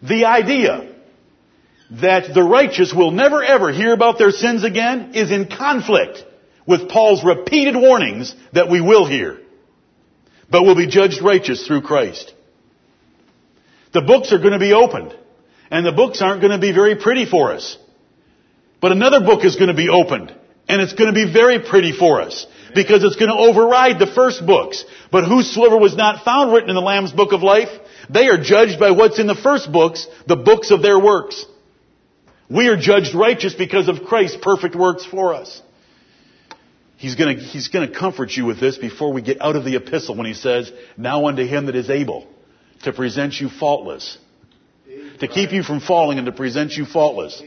[0.01, 0.95] The idea
[1.91, 6.23] that the righteous will never ever hear about their sins again is in conflict
[6.65, 9.39] with Paul's repeated warnings that we will hear,
[10.49, 12.33] but will be judged righteous through Christ.
[13.93, 15.15] The books are going to be opened,
[15.71, 17.77] and the books aren't going to be very pretty for us.
[18.79, 20.33] But another book is going to be opened,
[20.67, 24.11] and it's going to be very pretty for us, because it's going to override the
[24.13, 24.85] first books.
[25.11, 27.69] But whosoever was not found written in the Lamb's book of life,
[28.09, 31.45] they are judged by what's in the first books, the books of their works.
[32.49, 35.61] We are judged righteous because of Christ's perfect works for us.
[36.97, 40.15] He's gonna, he's gonna comfort you with this before we get out of the epistle
[40.15, 42.27] when he says, now unto him that is able
[42.83, 44.17] to present you faultless.
[45.19, 47.41] To keep you from falling and to present you faultless.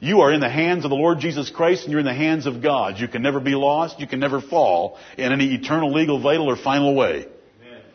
[0.00, 2.46] You are in the hands of the Lord Jesus Christ and you're in the hands
[2.46, 2.98] of God.
[2.98, 3.98] You can never be lost.
[3.98, 7.26] You can never fall in any eternal, legal, vital, or final way.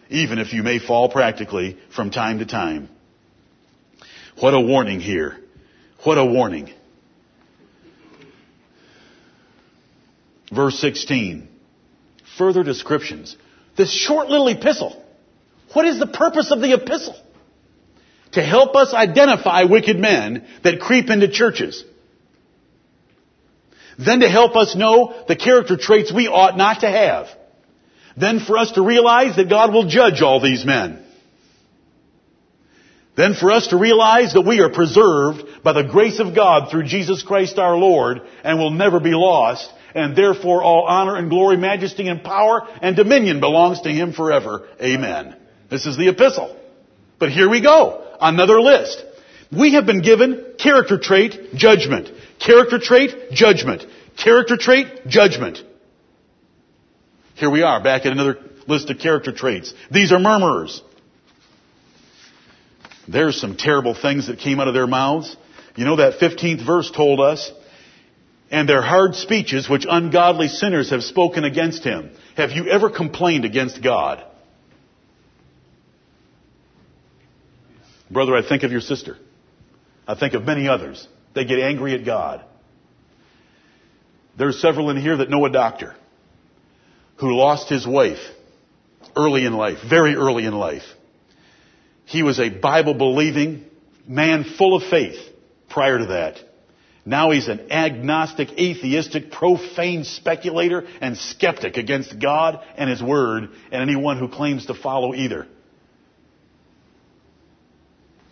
[0.10, 2.90] Even if you may fall practically from time to time.
[4.40, 5.38] What a warning here.
[6.04, 6.74] What a warning.
[10.52, 11.48] Verse 16.
[12.38, 13.36] Further descriptions.
[13.78, 15.04] This short little epistle.
[15.74, 17.16] What is the purpose of the epistle?
[18.34, 21.84] To help us identify wicked men that creep into churches.
[23.98, 27.28] Then to help us know the character traits we ought not to have.
[28.16, 31.06] Then for us to realize that God will judge all these men.
[33.16, 36.84] Then for us to realize that we are preserved by the grace of God through
[36.84, 41.58] Jesus Christ our Lord and will never be lost, and therefore all honor and glory,
[41.58, 44.68] majesty and power and dominion belongs to Him forever.
[44.82, 45.36] Amen.
[45.70, 46.56] This is the epistle.
[47.20, 48.06] But here we go.
[48.22, 49.04] Another list.
[49.52, 52.12] We have been given character trait, judgment.
[52.40, 53.86] Character trait, judgment.
[54.16, 55.64] Character trait, judgment.
[57.36, 58.38] Here we are, back at another
[58.68, 59.74] list of character traits.
[59.90, 60.82] These are murmurers.
[63.08, 65.36] There's some terrible things that came out of their mouths.
[65.76, 67.52] You know that 15th verse told us,
[68.52, 72.12] and their hard speeches which ungodly sinners have spoken against him.
[72.36, 74.24] Have you ever complained against God?
[78.10, 79.18] Brother, I think of your sister.
[80.08, 81.08] I think of many others.
[81.36, 82.44] They get angry at God.
[84.38, 85.96] There's several in here that know a doctor
[87.18, 88.18] who lost his wife
[89.16, 90.84] early in life, very early in life.
[92.06, 93.66] He was a Bible believing
[94.08, 95.20] man full of faith
[95.70, 96.40] prior to that.
[97.06, 103.82] Now he's an agnostic, atheistic, profane speculator and skeptic against God and His Word and
[103.82, 105.48] anyone who claims to follow either.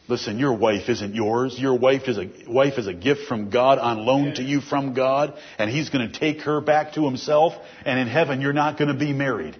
[0.09, 1.59] Listen, your wife isn't yours.
[1.59, 4.93] Your wife is a, wife is a gift from God on loan to you from
[4.93, 7.53] God, and He's going to take her back to Himself,
[7.85, 9.57] and in heaven you're not going to be married.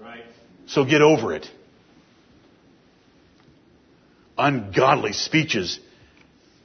[0.00, 0.22] Right.
[0.66, 1.50] So get over it.
[4.36, 5.80] Ungodly speeches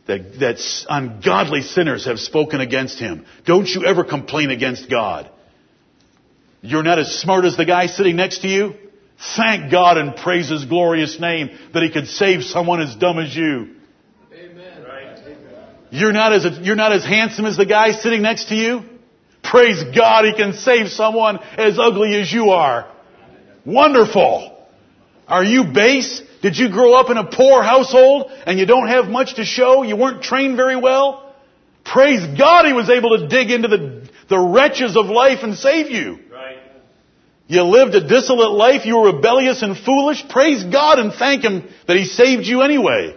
[0.08, 3.26] that, that ungodly sinners have spoken against him.
[3.46, 5.30] Don't you ever complain against God.
[6.62, 8.76] You're not as smart as the guy sitting next to you.
[9.36, 13.36] Thank God and praise His glorious name that He could save someone as dumb as
[13.36, 13.76] you.
[14.34, 14.84] Amen.
[14.84, 15.38] Right.
[15.92, 18.84] You're not as, you're not as handsome as the guy sitting next to you.
[19.44, 22.92] Praise God, He can save someone as ugly as you are.
[23.66, 24.58] Wonderful.
[25.28, 26.22] Are you base?
[26.44, 29.82] Did you grow up in a poor household and you don't have much to show?
[29.82, 31.34] You weren't trained very well?
[31.86, 35.90] Praise God He was able to dig into the, the wretches of life and save
[35.90, 36.20] you.
[36.30, 36.58] Right.
[37.48, 40.22] You lived a dissolute life, you were rebellious and foolish.
[40.28, 43.16] Praise God and thank Him that He saved you anyway.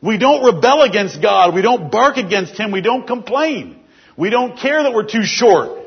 [0.00, 1.54] We don't rebel against God.
[1.54, 2.72] We don't bark against Him.
[2.72, 3.78] We don't complain.
[4.16, 5.84] We don't care that we're too short.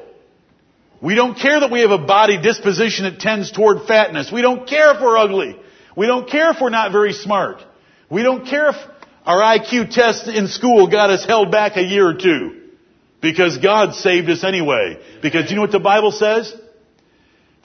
[1.01, 4.31] We don't care that we have a body disposition that tends toward fatness.
[4.31, 5.57] We don't care if we're ugly.
[5.95, 7.63] We don't care if we're not very smart.
[8.09, 8.75] We don't care if
[9.25, 12.61] our IQ test in school got us held back a year or two.
[13.21, 14.99] Because God saved us anyway.
[15.21, 16.53] Because you know what the Bible says?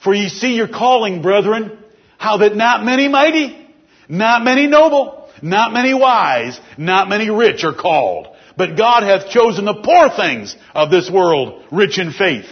[0.03, 1.77] For ye see your calling, brethren,
[2.17, 3.67] how that not many mighty,
[4.07, 8.27] not many noble, not many wise, not many rich are called.
[8.55, 12.45] But God hath chosen the poor things of this world, rich in faith.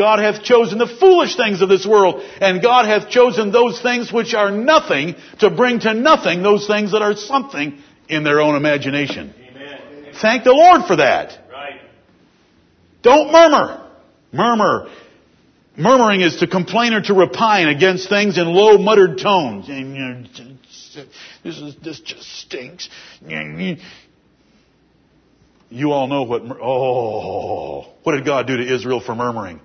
[0.00, 4.10] God hath chosen the foolish things of this world, and God hath chosen those things
[4.10, 7.78] which are nothing to bring to nothing those things that are something
[8.08, 9.34] in their own imagination.
[9.50, 10.14] Amen.
[10.22, 11.38] Thank the Lord for that.
[11.52, 11.82] Right.
[13.02, 13.90] Don't murmur.
[14.32, 14.90] Murmur.
[15.76, 19.68] Murmuring is to complain or to repine against things in low muttered tones.
[19.68, 20.56] And, you know,
[21.44, 22.88] This is, this just stinks.
[25.68, 29.60] You all know what, mur- oh, what did God do to Israel for murmuring?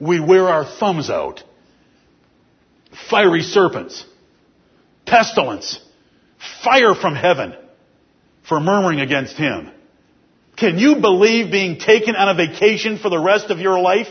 [0.00, 1.44] We wear our thumbs out.
[3.10, 4.04] Fiery serpents.
[5.06, 5.78] Pestilence.
[6.64, 7.54] Fire from heaven
[8.48, 9.70] for murmuring against Him.
[10.56, 14.08] Can you believe being taken on a vacation for the rest of your life?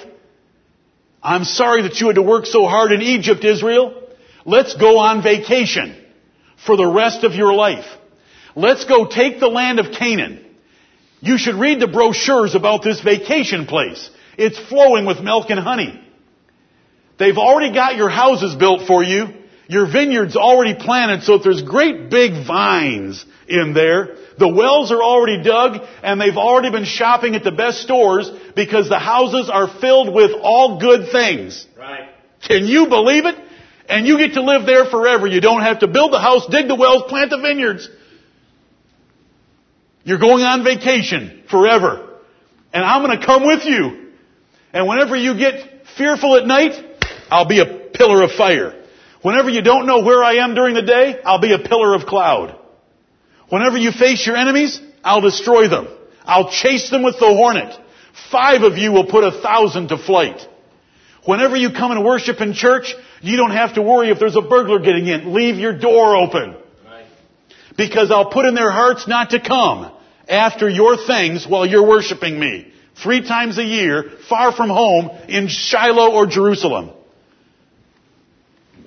[1.21, 4.01] I'm sorry that you had to work so hard in Egypt, Israel.
[4.45, 5.95] Let's go on vacation
[6.65, 7.85] for the rest of your life.
[8.55, 10.45] Let's go take the land of Canaan.
[11.19, 14.09] You should read the brochures about this vacation place.
[14.39, 15.99] It's flowing with milk and honey.
[17.17, 19.27] They've already got your houses built for you.
[19.67, 24.15] Your vineyard's already planted so there's great big vines in there.
[24.37, 28.87] The wells are already dug and they've already been shopping at the best stores because
[28.87, 31.67] the houses are filled with all good things.
[31.77, 32.09] Right.
[32.41, 33.35] Can you believe it?
[33.89, 35.27] And you get to live there forever.
[35.27, 37.89] You don't have to build the house, dig the wells, plant the vineyards.
[40.05, 42.07] You're going on vacation forever.
[42.71, 44.08] And I'm going to come with you.
[44.73, 46.73] And whenever you get fearful at night,
[47.29, 48.75] I'll be a pillar of fire.
[49.21, 52.05] Whenever you don't know where I am during the day, I'll be a pillar of
[52.05, 52.57] cloud.
[53.49, 55.87] Whenever you face your enemies, I'll destroy them.
[56.23, 57.77] I'll chase them with the hornet.
[58.31, 60.39] Five of you will put a thousand to flight.
[61.25, 64.41] Whenever you come and worship in church, you don't have to worry if there's a
[64.41, 65.33] burglar getting in.
[65.33, 66.55] Leave your door open.
[67.75, 69.91] Because I'll put in their hearts not to come
[70.27, 72.68] after your things while you're worshiping me.
[73.03, 76.91] Three times a year, far from home, in Shiloh or Jerusalem.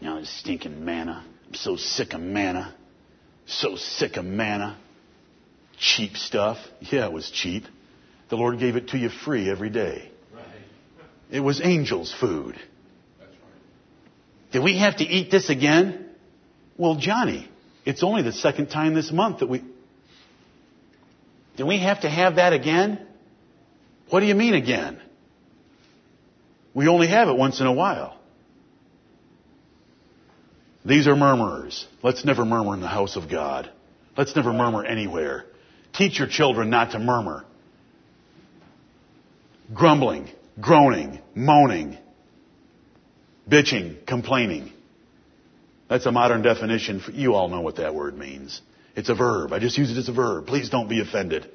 [0.00, 1.24] Now, this stinking manna.
[1.48, 2.74] I'm so sick of manna.
[3.46, 4.76] So sick of manna.
[5.78, 6.58] Cheap stuff.
[6.80, 7.64] Yeah, it was cheap.
[8.28, 10.10] The Lord gave it to you free every day.
[10.34, 10.44] Right.
[11.30, 12.54] It was angels' food.
[12.54, 14.52] That's right.
[14.52, 16.06] Did we have to eat this again?
[16.76, 17.48] Well, Johnny,
[17.84, 19.62] it's only the second time this month that we.
[21.56, 23.06] Do we have to have that again?
[24.12, 25.00] What do you mean again?
[26.74, 28.18] We only have it once in a while.
[30.84, 31.86] These are murmurers.
[32.02, 33.72] Let's never murmur in the house of God.
[34.14, 35.46] Let's never murmur anywhere.
[35.94, 37.46] Teach your children not to murmur.
[39.72, 40.28] Grumbling,
[40.60, 41.96] groaning, moaning,
[43.48, 44.74] bitching, complaining.
[45.88, 47.02] That's a modern definition.
[47.14, 48.60] You all know what that word means.
[48.94, 49.54] It's a verb.
[49.54, 50.48] I just use it as a verb.
[50.48, 51.50] Please don't be offended.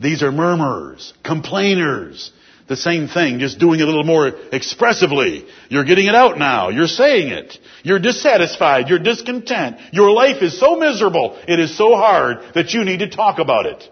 [0.00, 2.32] These are murmurers, complainers.
[2.68, 5.44] the same thing, just doing it a little more expressively.
[5.68, 6.68] You're getting it out now.
[6.68, 7.58] You're saying it.
[7.82, 8.88] You're dissatisfied.
[8.88, 9.78] You're discontent.
[9.92, 11.36] Your life is so miserable.
[11.48, 13.88] It is so hard that you need to talk about it.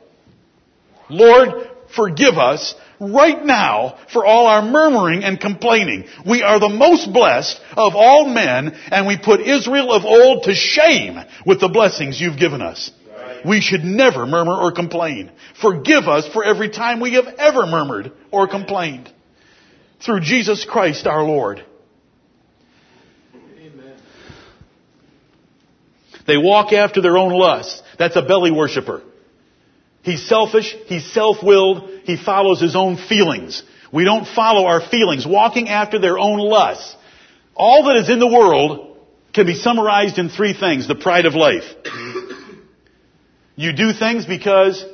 [1.10, 6.04] Lord, forgive us right now for all our murmuring and complaining.
[6.24, 10.54] We are the most blessed of all men and we put Israel of old to
[10.54, 12.90] shame with the blessings you've given us.
[13.46, 15.30] We should never murmur or complain.
[15.60, 19.12] Forgive us for every time we have ever murmured or complained.
[20.04, 21.64] Through Jesus Christ our Lord.
[23.34, 23.96] Amen.
[26.26, 27.82] They walk after their own lusts.
[27.98, 29.02] That's a belly worshiper.
[30.02, 33.62] He's selfish, he's self-willed, he follows his own feelings.
[33.92, 36.96] We don't follow our feelings, walking after their own lusts.
[37.54, 38.96] All that is in the world
[39.34, 40.86] can be summarized in three things.
[40.86, 41.64] The pride of life.
[43.58, 44.84] You do things because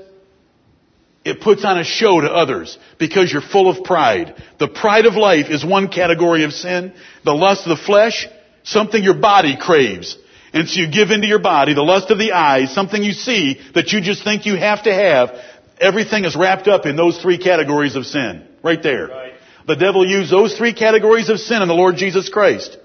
[1.22, 4.42] it puts on a show to others because you're full of pride.
[4.58, 6.94] The pride of life is one category of sin.
[7.26, 8.26] The lust of the flesh,
[8.62, 10.16] something your body craves.
[10.54, 13.60] And so you give into your body the lust of the eyes, something you see
[13.74, 15.38] that you just think you have to have.
[15.78, 18.48] Everything is wrapped up in those three categories of sin.
[18.62, 19.08] Right there.
[19.08, 19.34] Right.
[19.66, 22.78] The devil used those three categories of sin in the Lord Jesus Christ.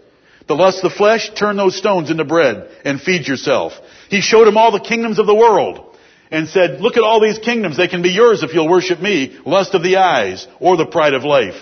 [0.49, 3.71] The lust of the flesh, turn those stones into bread and feed yourself.
[4.09, 5.97] He showed him all the kingdoms of the world
[6.31, 7.77] and said, look at all these kingdoms.
[7.77, 9.39] They can be yours if you'll worship me.
[9.45, 11.55] Lust of the eyes or the pride of life.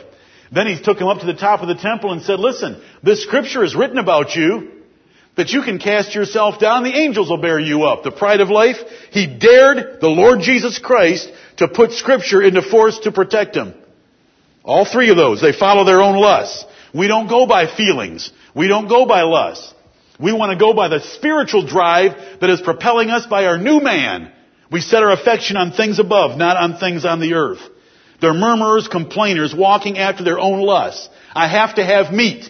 [0.51, 3.23] Then he took him up to the top of the temple and said, listen, this
[3.23, 4.71] scripture is written about you
[5.35, 6.83] that you can cast yourself down.
[6.83, 8.03] The angels will bear you up.
[8.03, 8.77] The pride of life.
[9.11, 13.73] He dared the Lord Jesus Christ to put scripture into force to protect him.
[14.63, 16.65] All three of those, they follow their own lusts.
[16.93, 18.31] We don't go by feelings.
[18.55, 19.73] We don't go by lust.
[20.19, 23.79] We want to go by the spiritual drive that is propelling us by our new
[23.79, 24.31] man.
[24.71, 27.61] We set our affection on things above, not on things on the earth.
[28.19, 31.07] They're murmurers, complainers, walking after their own lusts.
[31.35, 32.49] I have to have meat.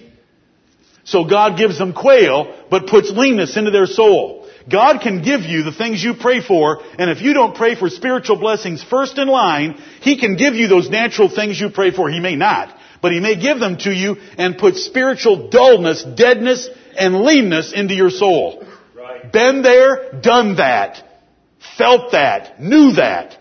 [1.04, 4.48] So God gives them quail, but puts leanness into their soul.
[4.70, 7.90] God can give you the things you pray for, and if you don't pray for
[7.90, 12.10] spiritual blessings first in line, He can give you those natural things you pray for.
[12.10, 16.68] He may not, but He may give them to you and put spiritual dullness, deadness,
[16.98, 18.66] and leanness into your soul.
[18.96, 19.32] Right.
[19.32, 21.04] Been there, done that,
[21.78, 23.38] felt that, knew that,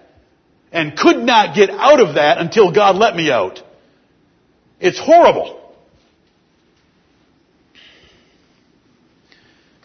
[0.72, 3.62] and could not get out of that until God let me out.
[4.78, 5.62] It's horrible.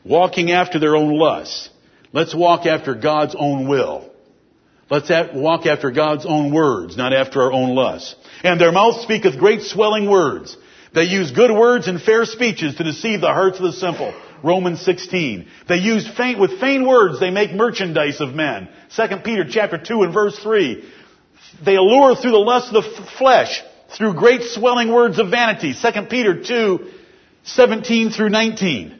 [0.03, 1.69] Walking after their own lusts.
[2.11, 4.09] Let's walk after God's own will.
[4.89, 8.15] Let's at- walk after God's own words, not after our own lusts.
[8.43, 10.57] And their mouth speaketh great swelling words.
[10.93, 14.13] They use good words and fair speeches to deceive the hearts of the simple.
[14.43, 15.47] Romans 16.
[15.67, 18.67] They use faint, with faint words, they make merchandise of men.
[18.95, 20.83] 2 Peter chapter 2 and verse 3.
[21.63, 23.61] They allure through the lust of the flesh,
[23.97, 25.73] through great swelling words of vanity.
[25.79, 26.91] 2 Peter 2,
[27.43, 28.97] 17 through 19.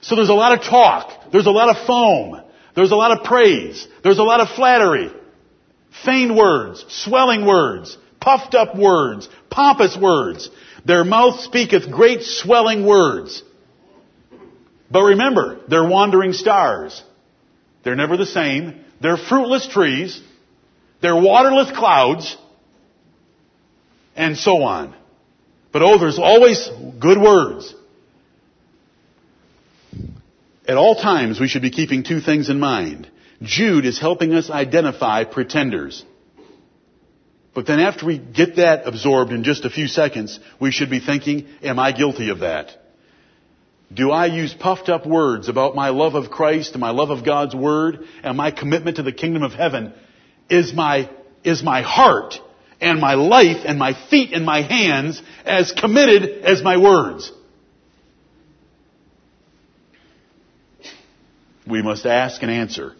[0.00, 1.30] So there's a lot of talk.
[1.32, 2.42] There's a lot of foam.
[2.74, 3.86] There's a lot of praise.
[4.02, 5.12] There's a lot of flattery.
[6.04, 10.48] Feigned words, swelling words, puffed up words, pompous words.
[10.84, 13.42] Their mouth speaketh great swelling words.
[14.90, 17.02] But remember, they're wandering stars.
[17.84, 18.84] They're never the same.
[19.00, 20.20] They're fruitless trees.
[21.00, 22.36] They're waterless clouds.
[24.16, 24.94] And so on.
[25.72, 26.68] But oh, there's always
[26.98, 27.74] good words.
[30.66, 33.08] At all times, we should be keeping two things in mind.
[33.42, 36.04] Jude is helping us identify pretenders.
[37.54, 41.00] But then after we get that absorbed in just a few seconds, we should be
[41.00, 42.76] thinking, am I guilty of that?
[43.92, 47.24] Do I use puffed up words about my love of Christ and my love of
[47.24, 49.92] God's Word and my commitment to the kingdom of heaven?
[50.48, 51.10] Is my,
[51.42, 52.34] is my heart
[52.80, 57.32] and my life and my feet and my hands as committed as my words?
[61.66, 62.94] We must ask and answer.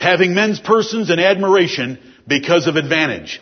[0.00, 3.40] Having men's persons in admiration because of advantage.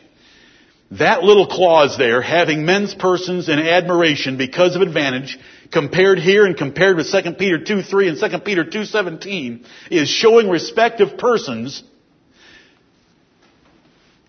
[0.91, 5.39] That little clause there, having men's persons in admiration because of advantage,
[5.73, 10.09] compared here and compared with 2 Peter 2, 3 and 2 Peter 2, 17, is
[10.09, 11.83] showing respect of persons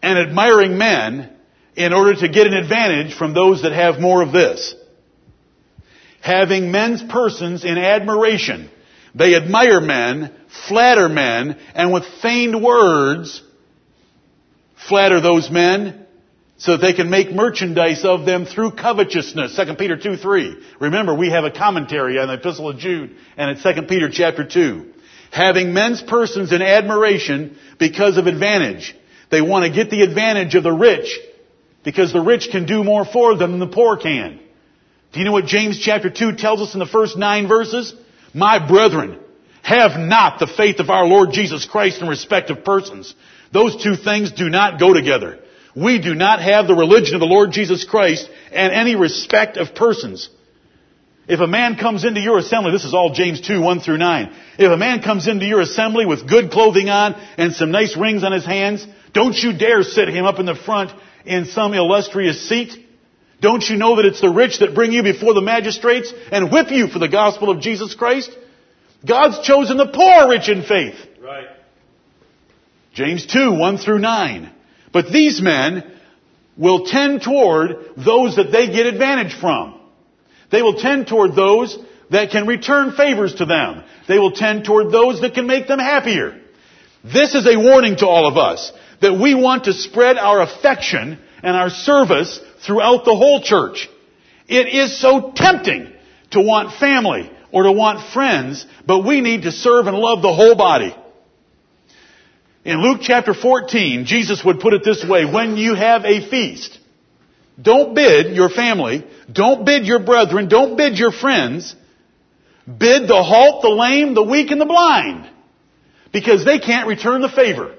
[0.02, 1.36] and admiring men
[1.76, 4.76] in order to get an advantage from those that have more of this.
[6.22, 8.70] Having men's persons in admiration.
[9.14, 10.34] They admire men,
[10.68, 13.42] flatter men, and with feigned words,
[14.88, 16.05] flatter those men
[16.66, 19.56] so that they can make merchandise of them through covetousness.
[19.56, 20.64] 2 Peter 2, 3.
[20.80, 24.44] Remember, we have a commentary on the Epistle of Jude, and it's 2 Peter chapter
[24.44, 24.92] 2.
[25.30, 28.96] Having men's persons in admiration because of advantage.
[29.30, 31.20] They want to get the advantage of the rich
[31.84, 34.40] Because the rich can do more for them than the poor can.
[35.14, 37.94] Do you know what James chapter 2 tells us in the first nine verses?
[38.34, 39.20] My brethren,
[39.62, 43.14] have not the faith of our Lord Jesus Christ in respect of persons.
[43.54, 45.42] Those two things do not go together.
[45.76, 49.76] We do not have the religion of the Lord Jesus Christ and any respect of
[49.76, 50.30] persons.
[51.28, 54.36] If a man comes into your assembly, this is all James 2, 1 through 9.
[54.60, 58.24] If a man comes into your assembly with good clothing on and some nice rings
[58.24, 60.92] on his hands, don't you dare sit him up in the front
[61.26, 62.78] in some illustrious seat.
[63.42, 66.70] Don't you know that it's the rich that bring you before the magistrates and whip
[66.70, 68.36] you for the gospel of Jesus Christ?
[69.06, 70.96] God's chosen the poor rich in faith.
[71.22, 71.48] Right.
[72.94, 74.55] James 2, 1 through 9.
[74.96, 75.84] But these men
[76.56, 79.78] will tend toward those that they get advantage from.
[80.54, 81.78] They will tend toward those
[82.12, 83.84] that can return favors to them.
[84.08, 86.40] They will tend toward those that can make them happier.
[87.04, 88.72] This is a warning to all of us
[89.02, 93.90] that we want to spread our affection and our service throughout the whole church.
[94.48, 95.92] It is so tempting
[96.32, 100.34] to want family or to want friends, but we need to serve and love the
[100.34, 100.96] whole body.
[102.66, 106.80] In Luke chapter 14, Jesus would put it this way, when you have a feast,
[107.62, 111.76] don't bid your family, don't bid your brethren, don't bid your friends,
[112.66, 115.30] bid the halt, the lame, the weak, and the blind,
[116.12, 117.76] because they can't return the favor.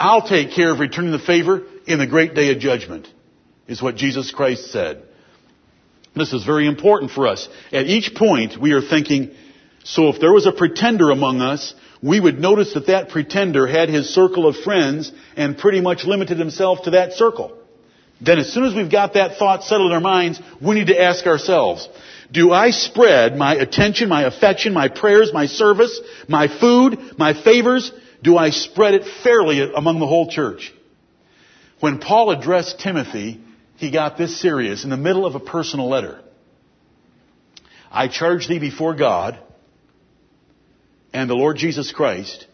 [0.00, 3.06] I'll take care of returning the favor in the great day of judgment,
[3.68, 5.04] is what Jesus Christ said.
[6.16, 7.48] This is very important for us.
[7.70, 9.30] At each point, we are thinking,
[9.84, 11.72] so if there was a pretender among us,
[12.02, 16.38] we would notice that that pretender had his circle of friends and pretty much limited
[16.38, 17.56] himself to that circle.
[18.20, 21.00] Then as soon as we've got that thought settled in our minds, we need to
[21.00, 21.88] ask ourselves,
[22.30, 27.92] do I spread my attention, my affection, my prayers, my service, my food, my favors,
[28.22, 30.72] do I spread it fairly among the whole church?
[31.80, 33.40] When Paul addressed Timothy,
[33.76, 36.20] he got this serious in the middle of a personal letter.
[37.90, 39.38] I charge thee before God
[41.12, 42.46] and the Lord Jesus Christ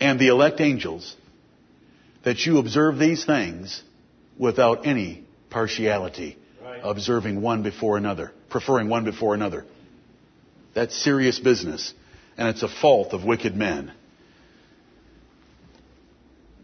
[0.00, 1.16] and the elect angels
[2.24, 3.82] that you observe these things
[4.38, 6.80] without any partiality, Right.
[6.82, 9.64] observing one before another, preferring one before another.
[10.74, 11.92] That's serious business,
[12.36, 13.92] and it's a fault of wicked men.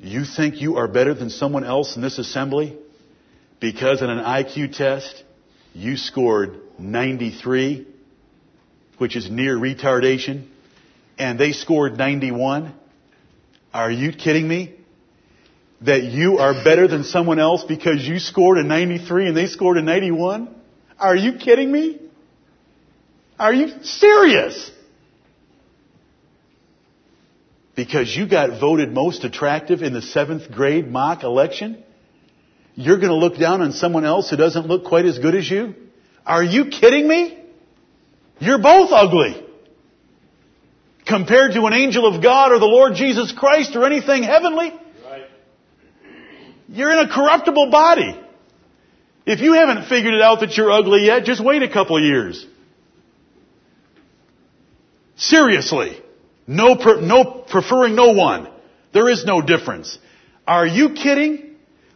[0.00, 2.76] You think you are better than someone else in this assembly
[3.60, 5.24] because in an IQ test
[5.72, 7.86] you scored 93,
[8.98, 10.48] which is near retardation,
[11.18, 12.74] and they scored 91?
[13.72, 14.74] Are you kidding me?
[15.82, 19.76] That you are better than someone else because you scored a 93 and they scored
[19.76, 20.54] a 91?
[20.98, 22.00] Are you kidding me?
[23.38, 24.70] Are you serious?
[27.74, 31.82] Because you got voted most attractive in the seventh grade mock election?
[32.76, 35.50] You're going to look down on someone else who doesn't look quite as good as
[35.50, 35.74] you?
[36.24, 37.38] Are you kidding me?
[38.38, 39.43] You're both ugly.
[41.06, 44.72] Compared to an angel of God or the Lord Jesus Christ or anything heavenly,
[45.04, 45.26] Right.
[46.68, 48.18] you're in a corruptible body.
[49.26, 52.46] If you haven't figured it out that you're ugly yet, just wait a couple years.
[55.16, 56.00] Seriously.
[56.46, 58.48] No, pre- no, preferring no one.
[58.92, 59.98] There is no difference.
[60.46, 61.50] Are you kidding?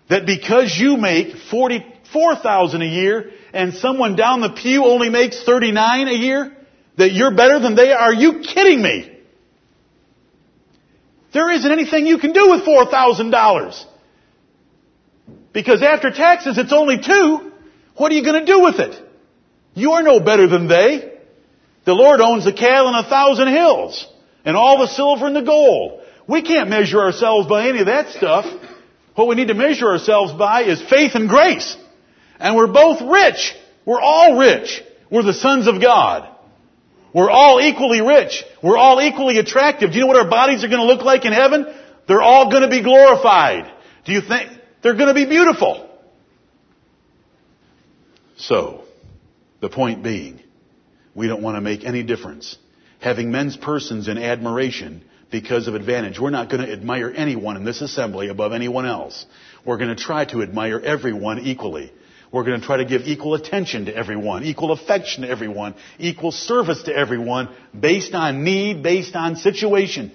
[0.08, 6.08] That because you make 44,000 a year and someone down the pew only makes 39
[6.08, 6.56] a year,
[6.98, 7.98] that you're better than they are?
[7.98, 9.18] Are you kidding me?
[11.32, 13.84] There isn't anything you can do with $4,000.
[15.52, 17.52] Because after taxes, it's only two.
[17.96, 19.02] What are you going to do with it?
[19.74, 21.12] You are no better than they.
[21.84, 24.06] The Lord owns the cattle on a thousand hills
[24.44, 26.02] and all the silver and the gold.
[26.26, 28.44] We can't measure ourselves by any of that stuff.
[29.14, 31.76] What we need to measure ourselves by is faith and grace.
[32.38, 33.54] And we're both rich.
[33.84, 34.82] We're all rich.
[35.10, 36.28] We're the sons of God.
[37.14, 38.44] We're all equally rich.
[38.62, 39.90] We're all equally attractive.
[39.90, 41.66] Do you know what our bodies are going to look like in heaven?
[42.06, 43.72] They're all going to be glorified.
[44.04, 44.50] Do you think
[44.82, 45.88] they're going to be beautiful?
[48.36, 48.84] So,
[49.60, 50.40] the point being,
[51.14, 52.56] we don't want to make any difference.
[53.00, 56.18] Having men's persons in admiration because of advantage.
[56.18, 59.26] We're not going to admire anyone in this assembly above anyone else.
[59.64, 61.92] We're going to try to admire everyone equally.
[62.30, 66.30] We're going to try to give equal attention to everyone, equal affection to everyone, equal
[66.30, 67.48] service to everyone,
[67.78, 70.12] based on need, based on situation.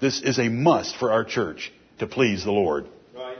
[0.00, 2.86] This is a must for our church to please the Lord.
[3.14, 3.38] Right.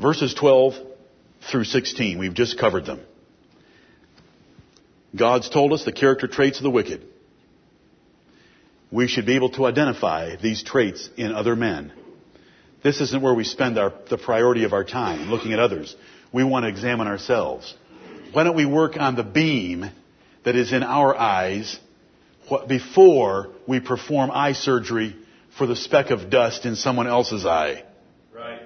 [0.00, 0.74] Verses 12
[1.50, 3.00] through 16, we've just covered them.
[5.14, 7.06] God's told us the character traits of the wicked.
[8.90, 11.92] We should be able to identify these traits in other men.
[12.82, 15.96] This isn't where we spend our, the priority of our time, looking at others.
[16.32, 17.74] We want to examine ourselves.
[18.32, 19.90] Why don't we work on the beam
[20.44, 21.78] that is in our eyes
[22.68, 25.16] before we perform eye surgery
[25.56, 27.84] for the speck of dust in someone else's eye?
[28.34, 28.62] Right.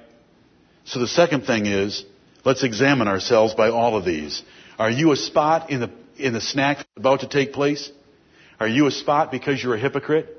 [0.85, 2.05] So the second thing is,
[2.45, 4.43] let's examine ourselves by all of these.
[4.79, 7.91] Are you a spot in the, in the snack about to take place?
[8.59, 10.37] Are you a spot because you're a hypocrite?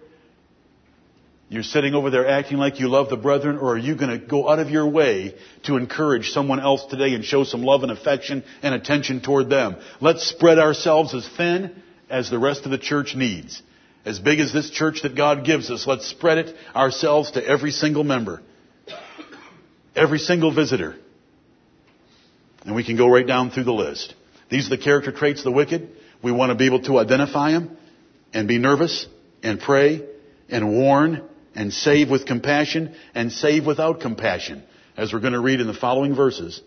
[1.52, 4.26] You're sitting over there acting like you love the brethren, or are you going to
[4.26, 7.92] go out of your way to encourage someone else today and show some love and
[7.92, 9.76] affection and attention toward them?
[10.00, 11.76] Let's spread ourselves as thin
[12.10, 13.62] as the rest of the church needs.
[14.06, 17.72] As big as this church that God gives us, let's spread it ourselves to every
[17.72, 18.42] single member.
[19.94, 20.96] Every single visitor.
[22.66, 24.16] And we can go right down through the list.
[24.48, 25.90] These are the character traits of the wicked.
[26.24, 27.76] We want to be able to identify them
[28.34, 29.06] and be nervous
[29.44, 30.06] and pray
[30.48, 34.64] and warn and save with compassion and save without compassion,
[34.98, 36.62] as we're going to read in the following verses.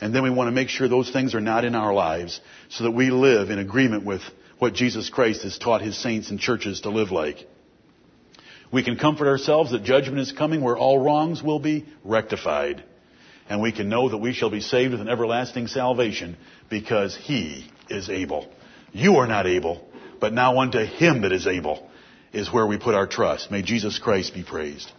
[0.00, 2.84] And then we want to make sure those things are not in our lives so
[2.84, 4.22] that we live in agreement with
[4.58, 7.46] what Jesus Christ has taught his saints and churches to live like.
[8.72, 12.82] We can comfort ourselves that judgment is coming where all wrongs will be rectified.
[13.48, 16.36] And we can know that we shall be saved with an everlasting salvation
[16.70, 18.50] because he is able.
[18.92, 19.86] You are not able,
[20.20, 21.90] but now unto him that is able
[22.32, 23.50] is where we put our trust.
[23.50, 24.90] May Jesus Christ be praised.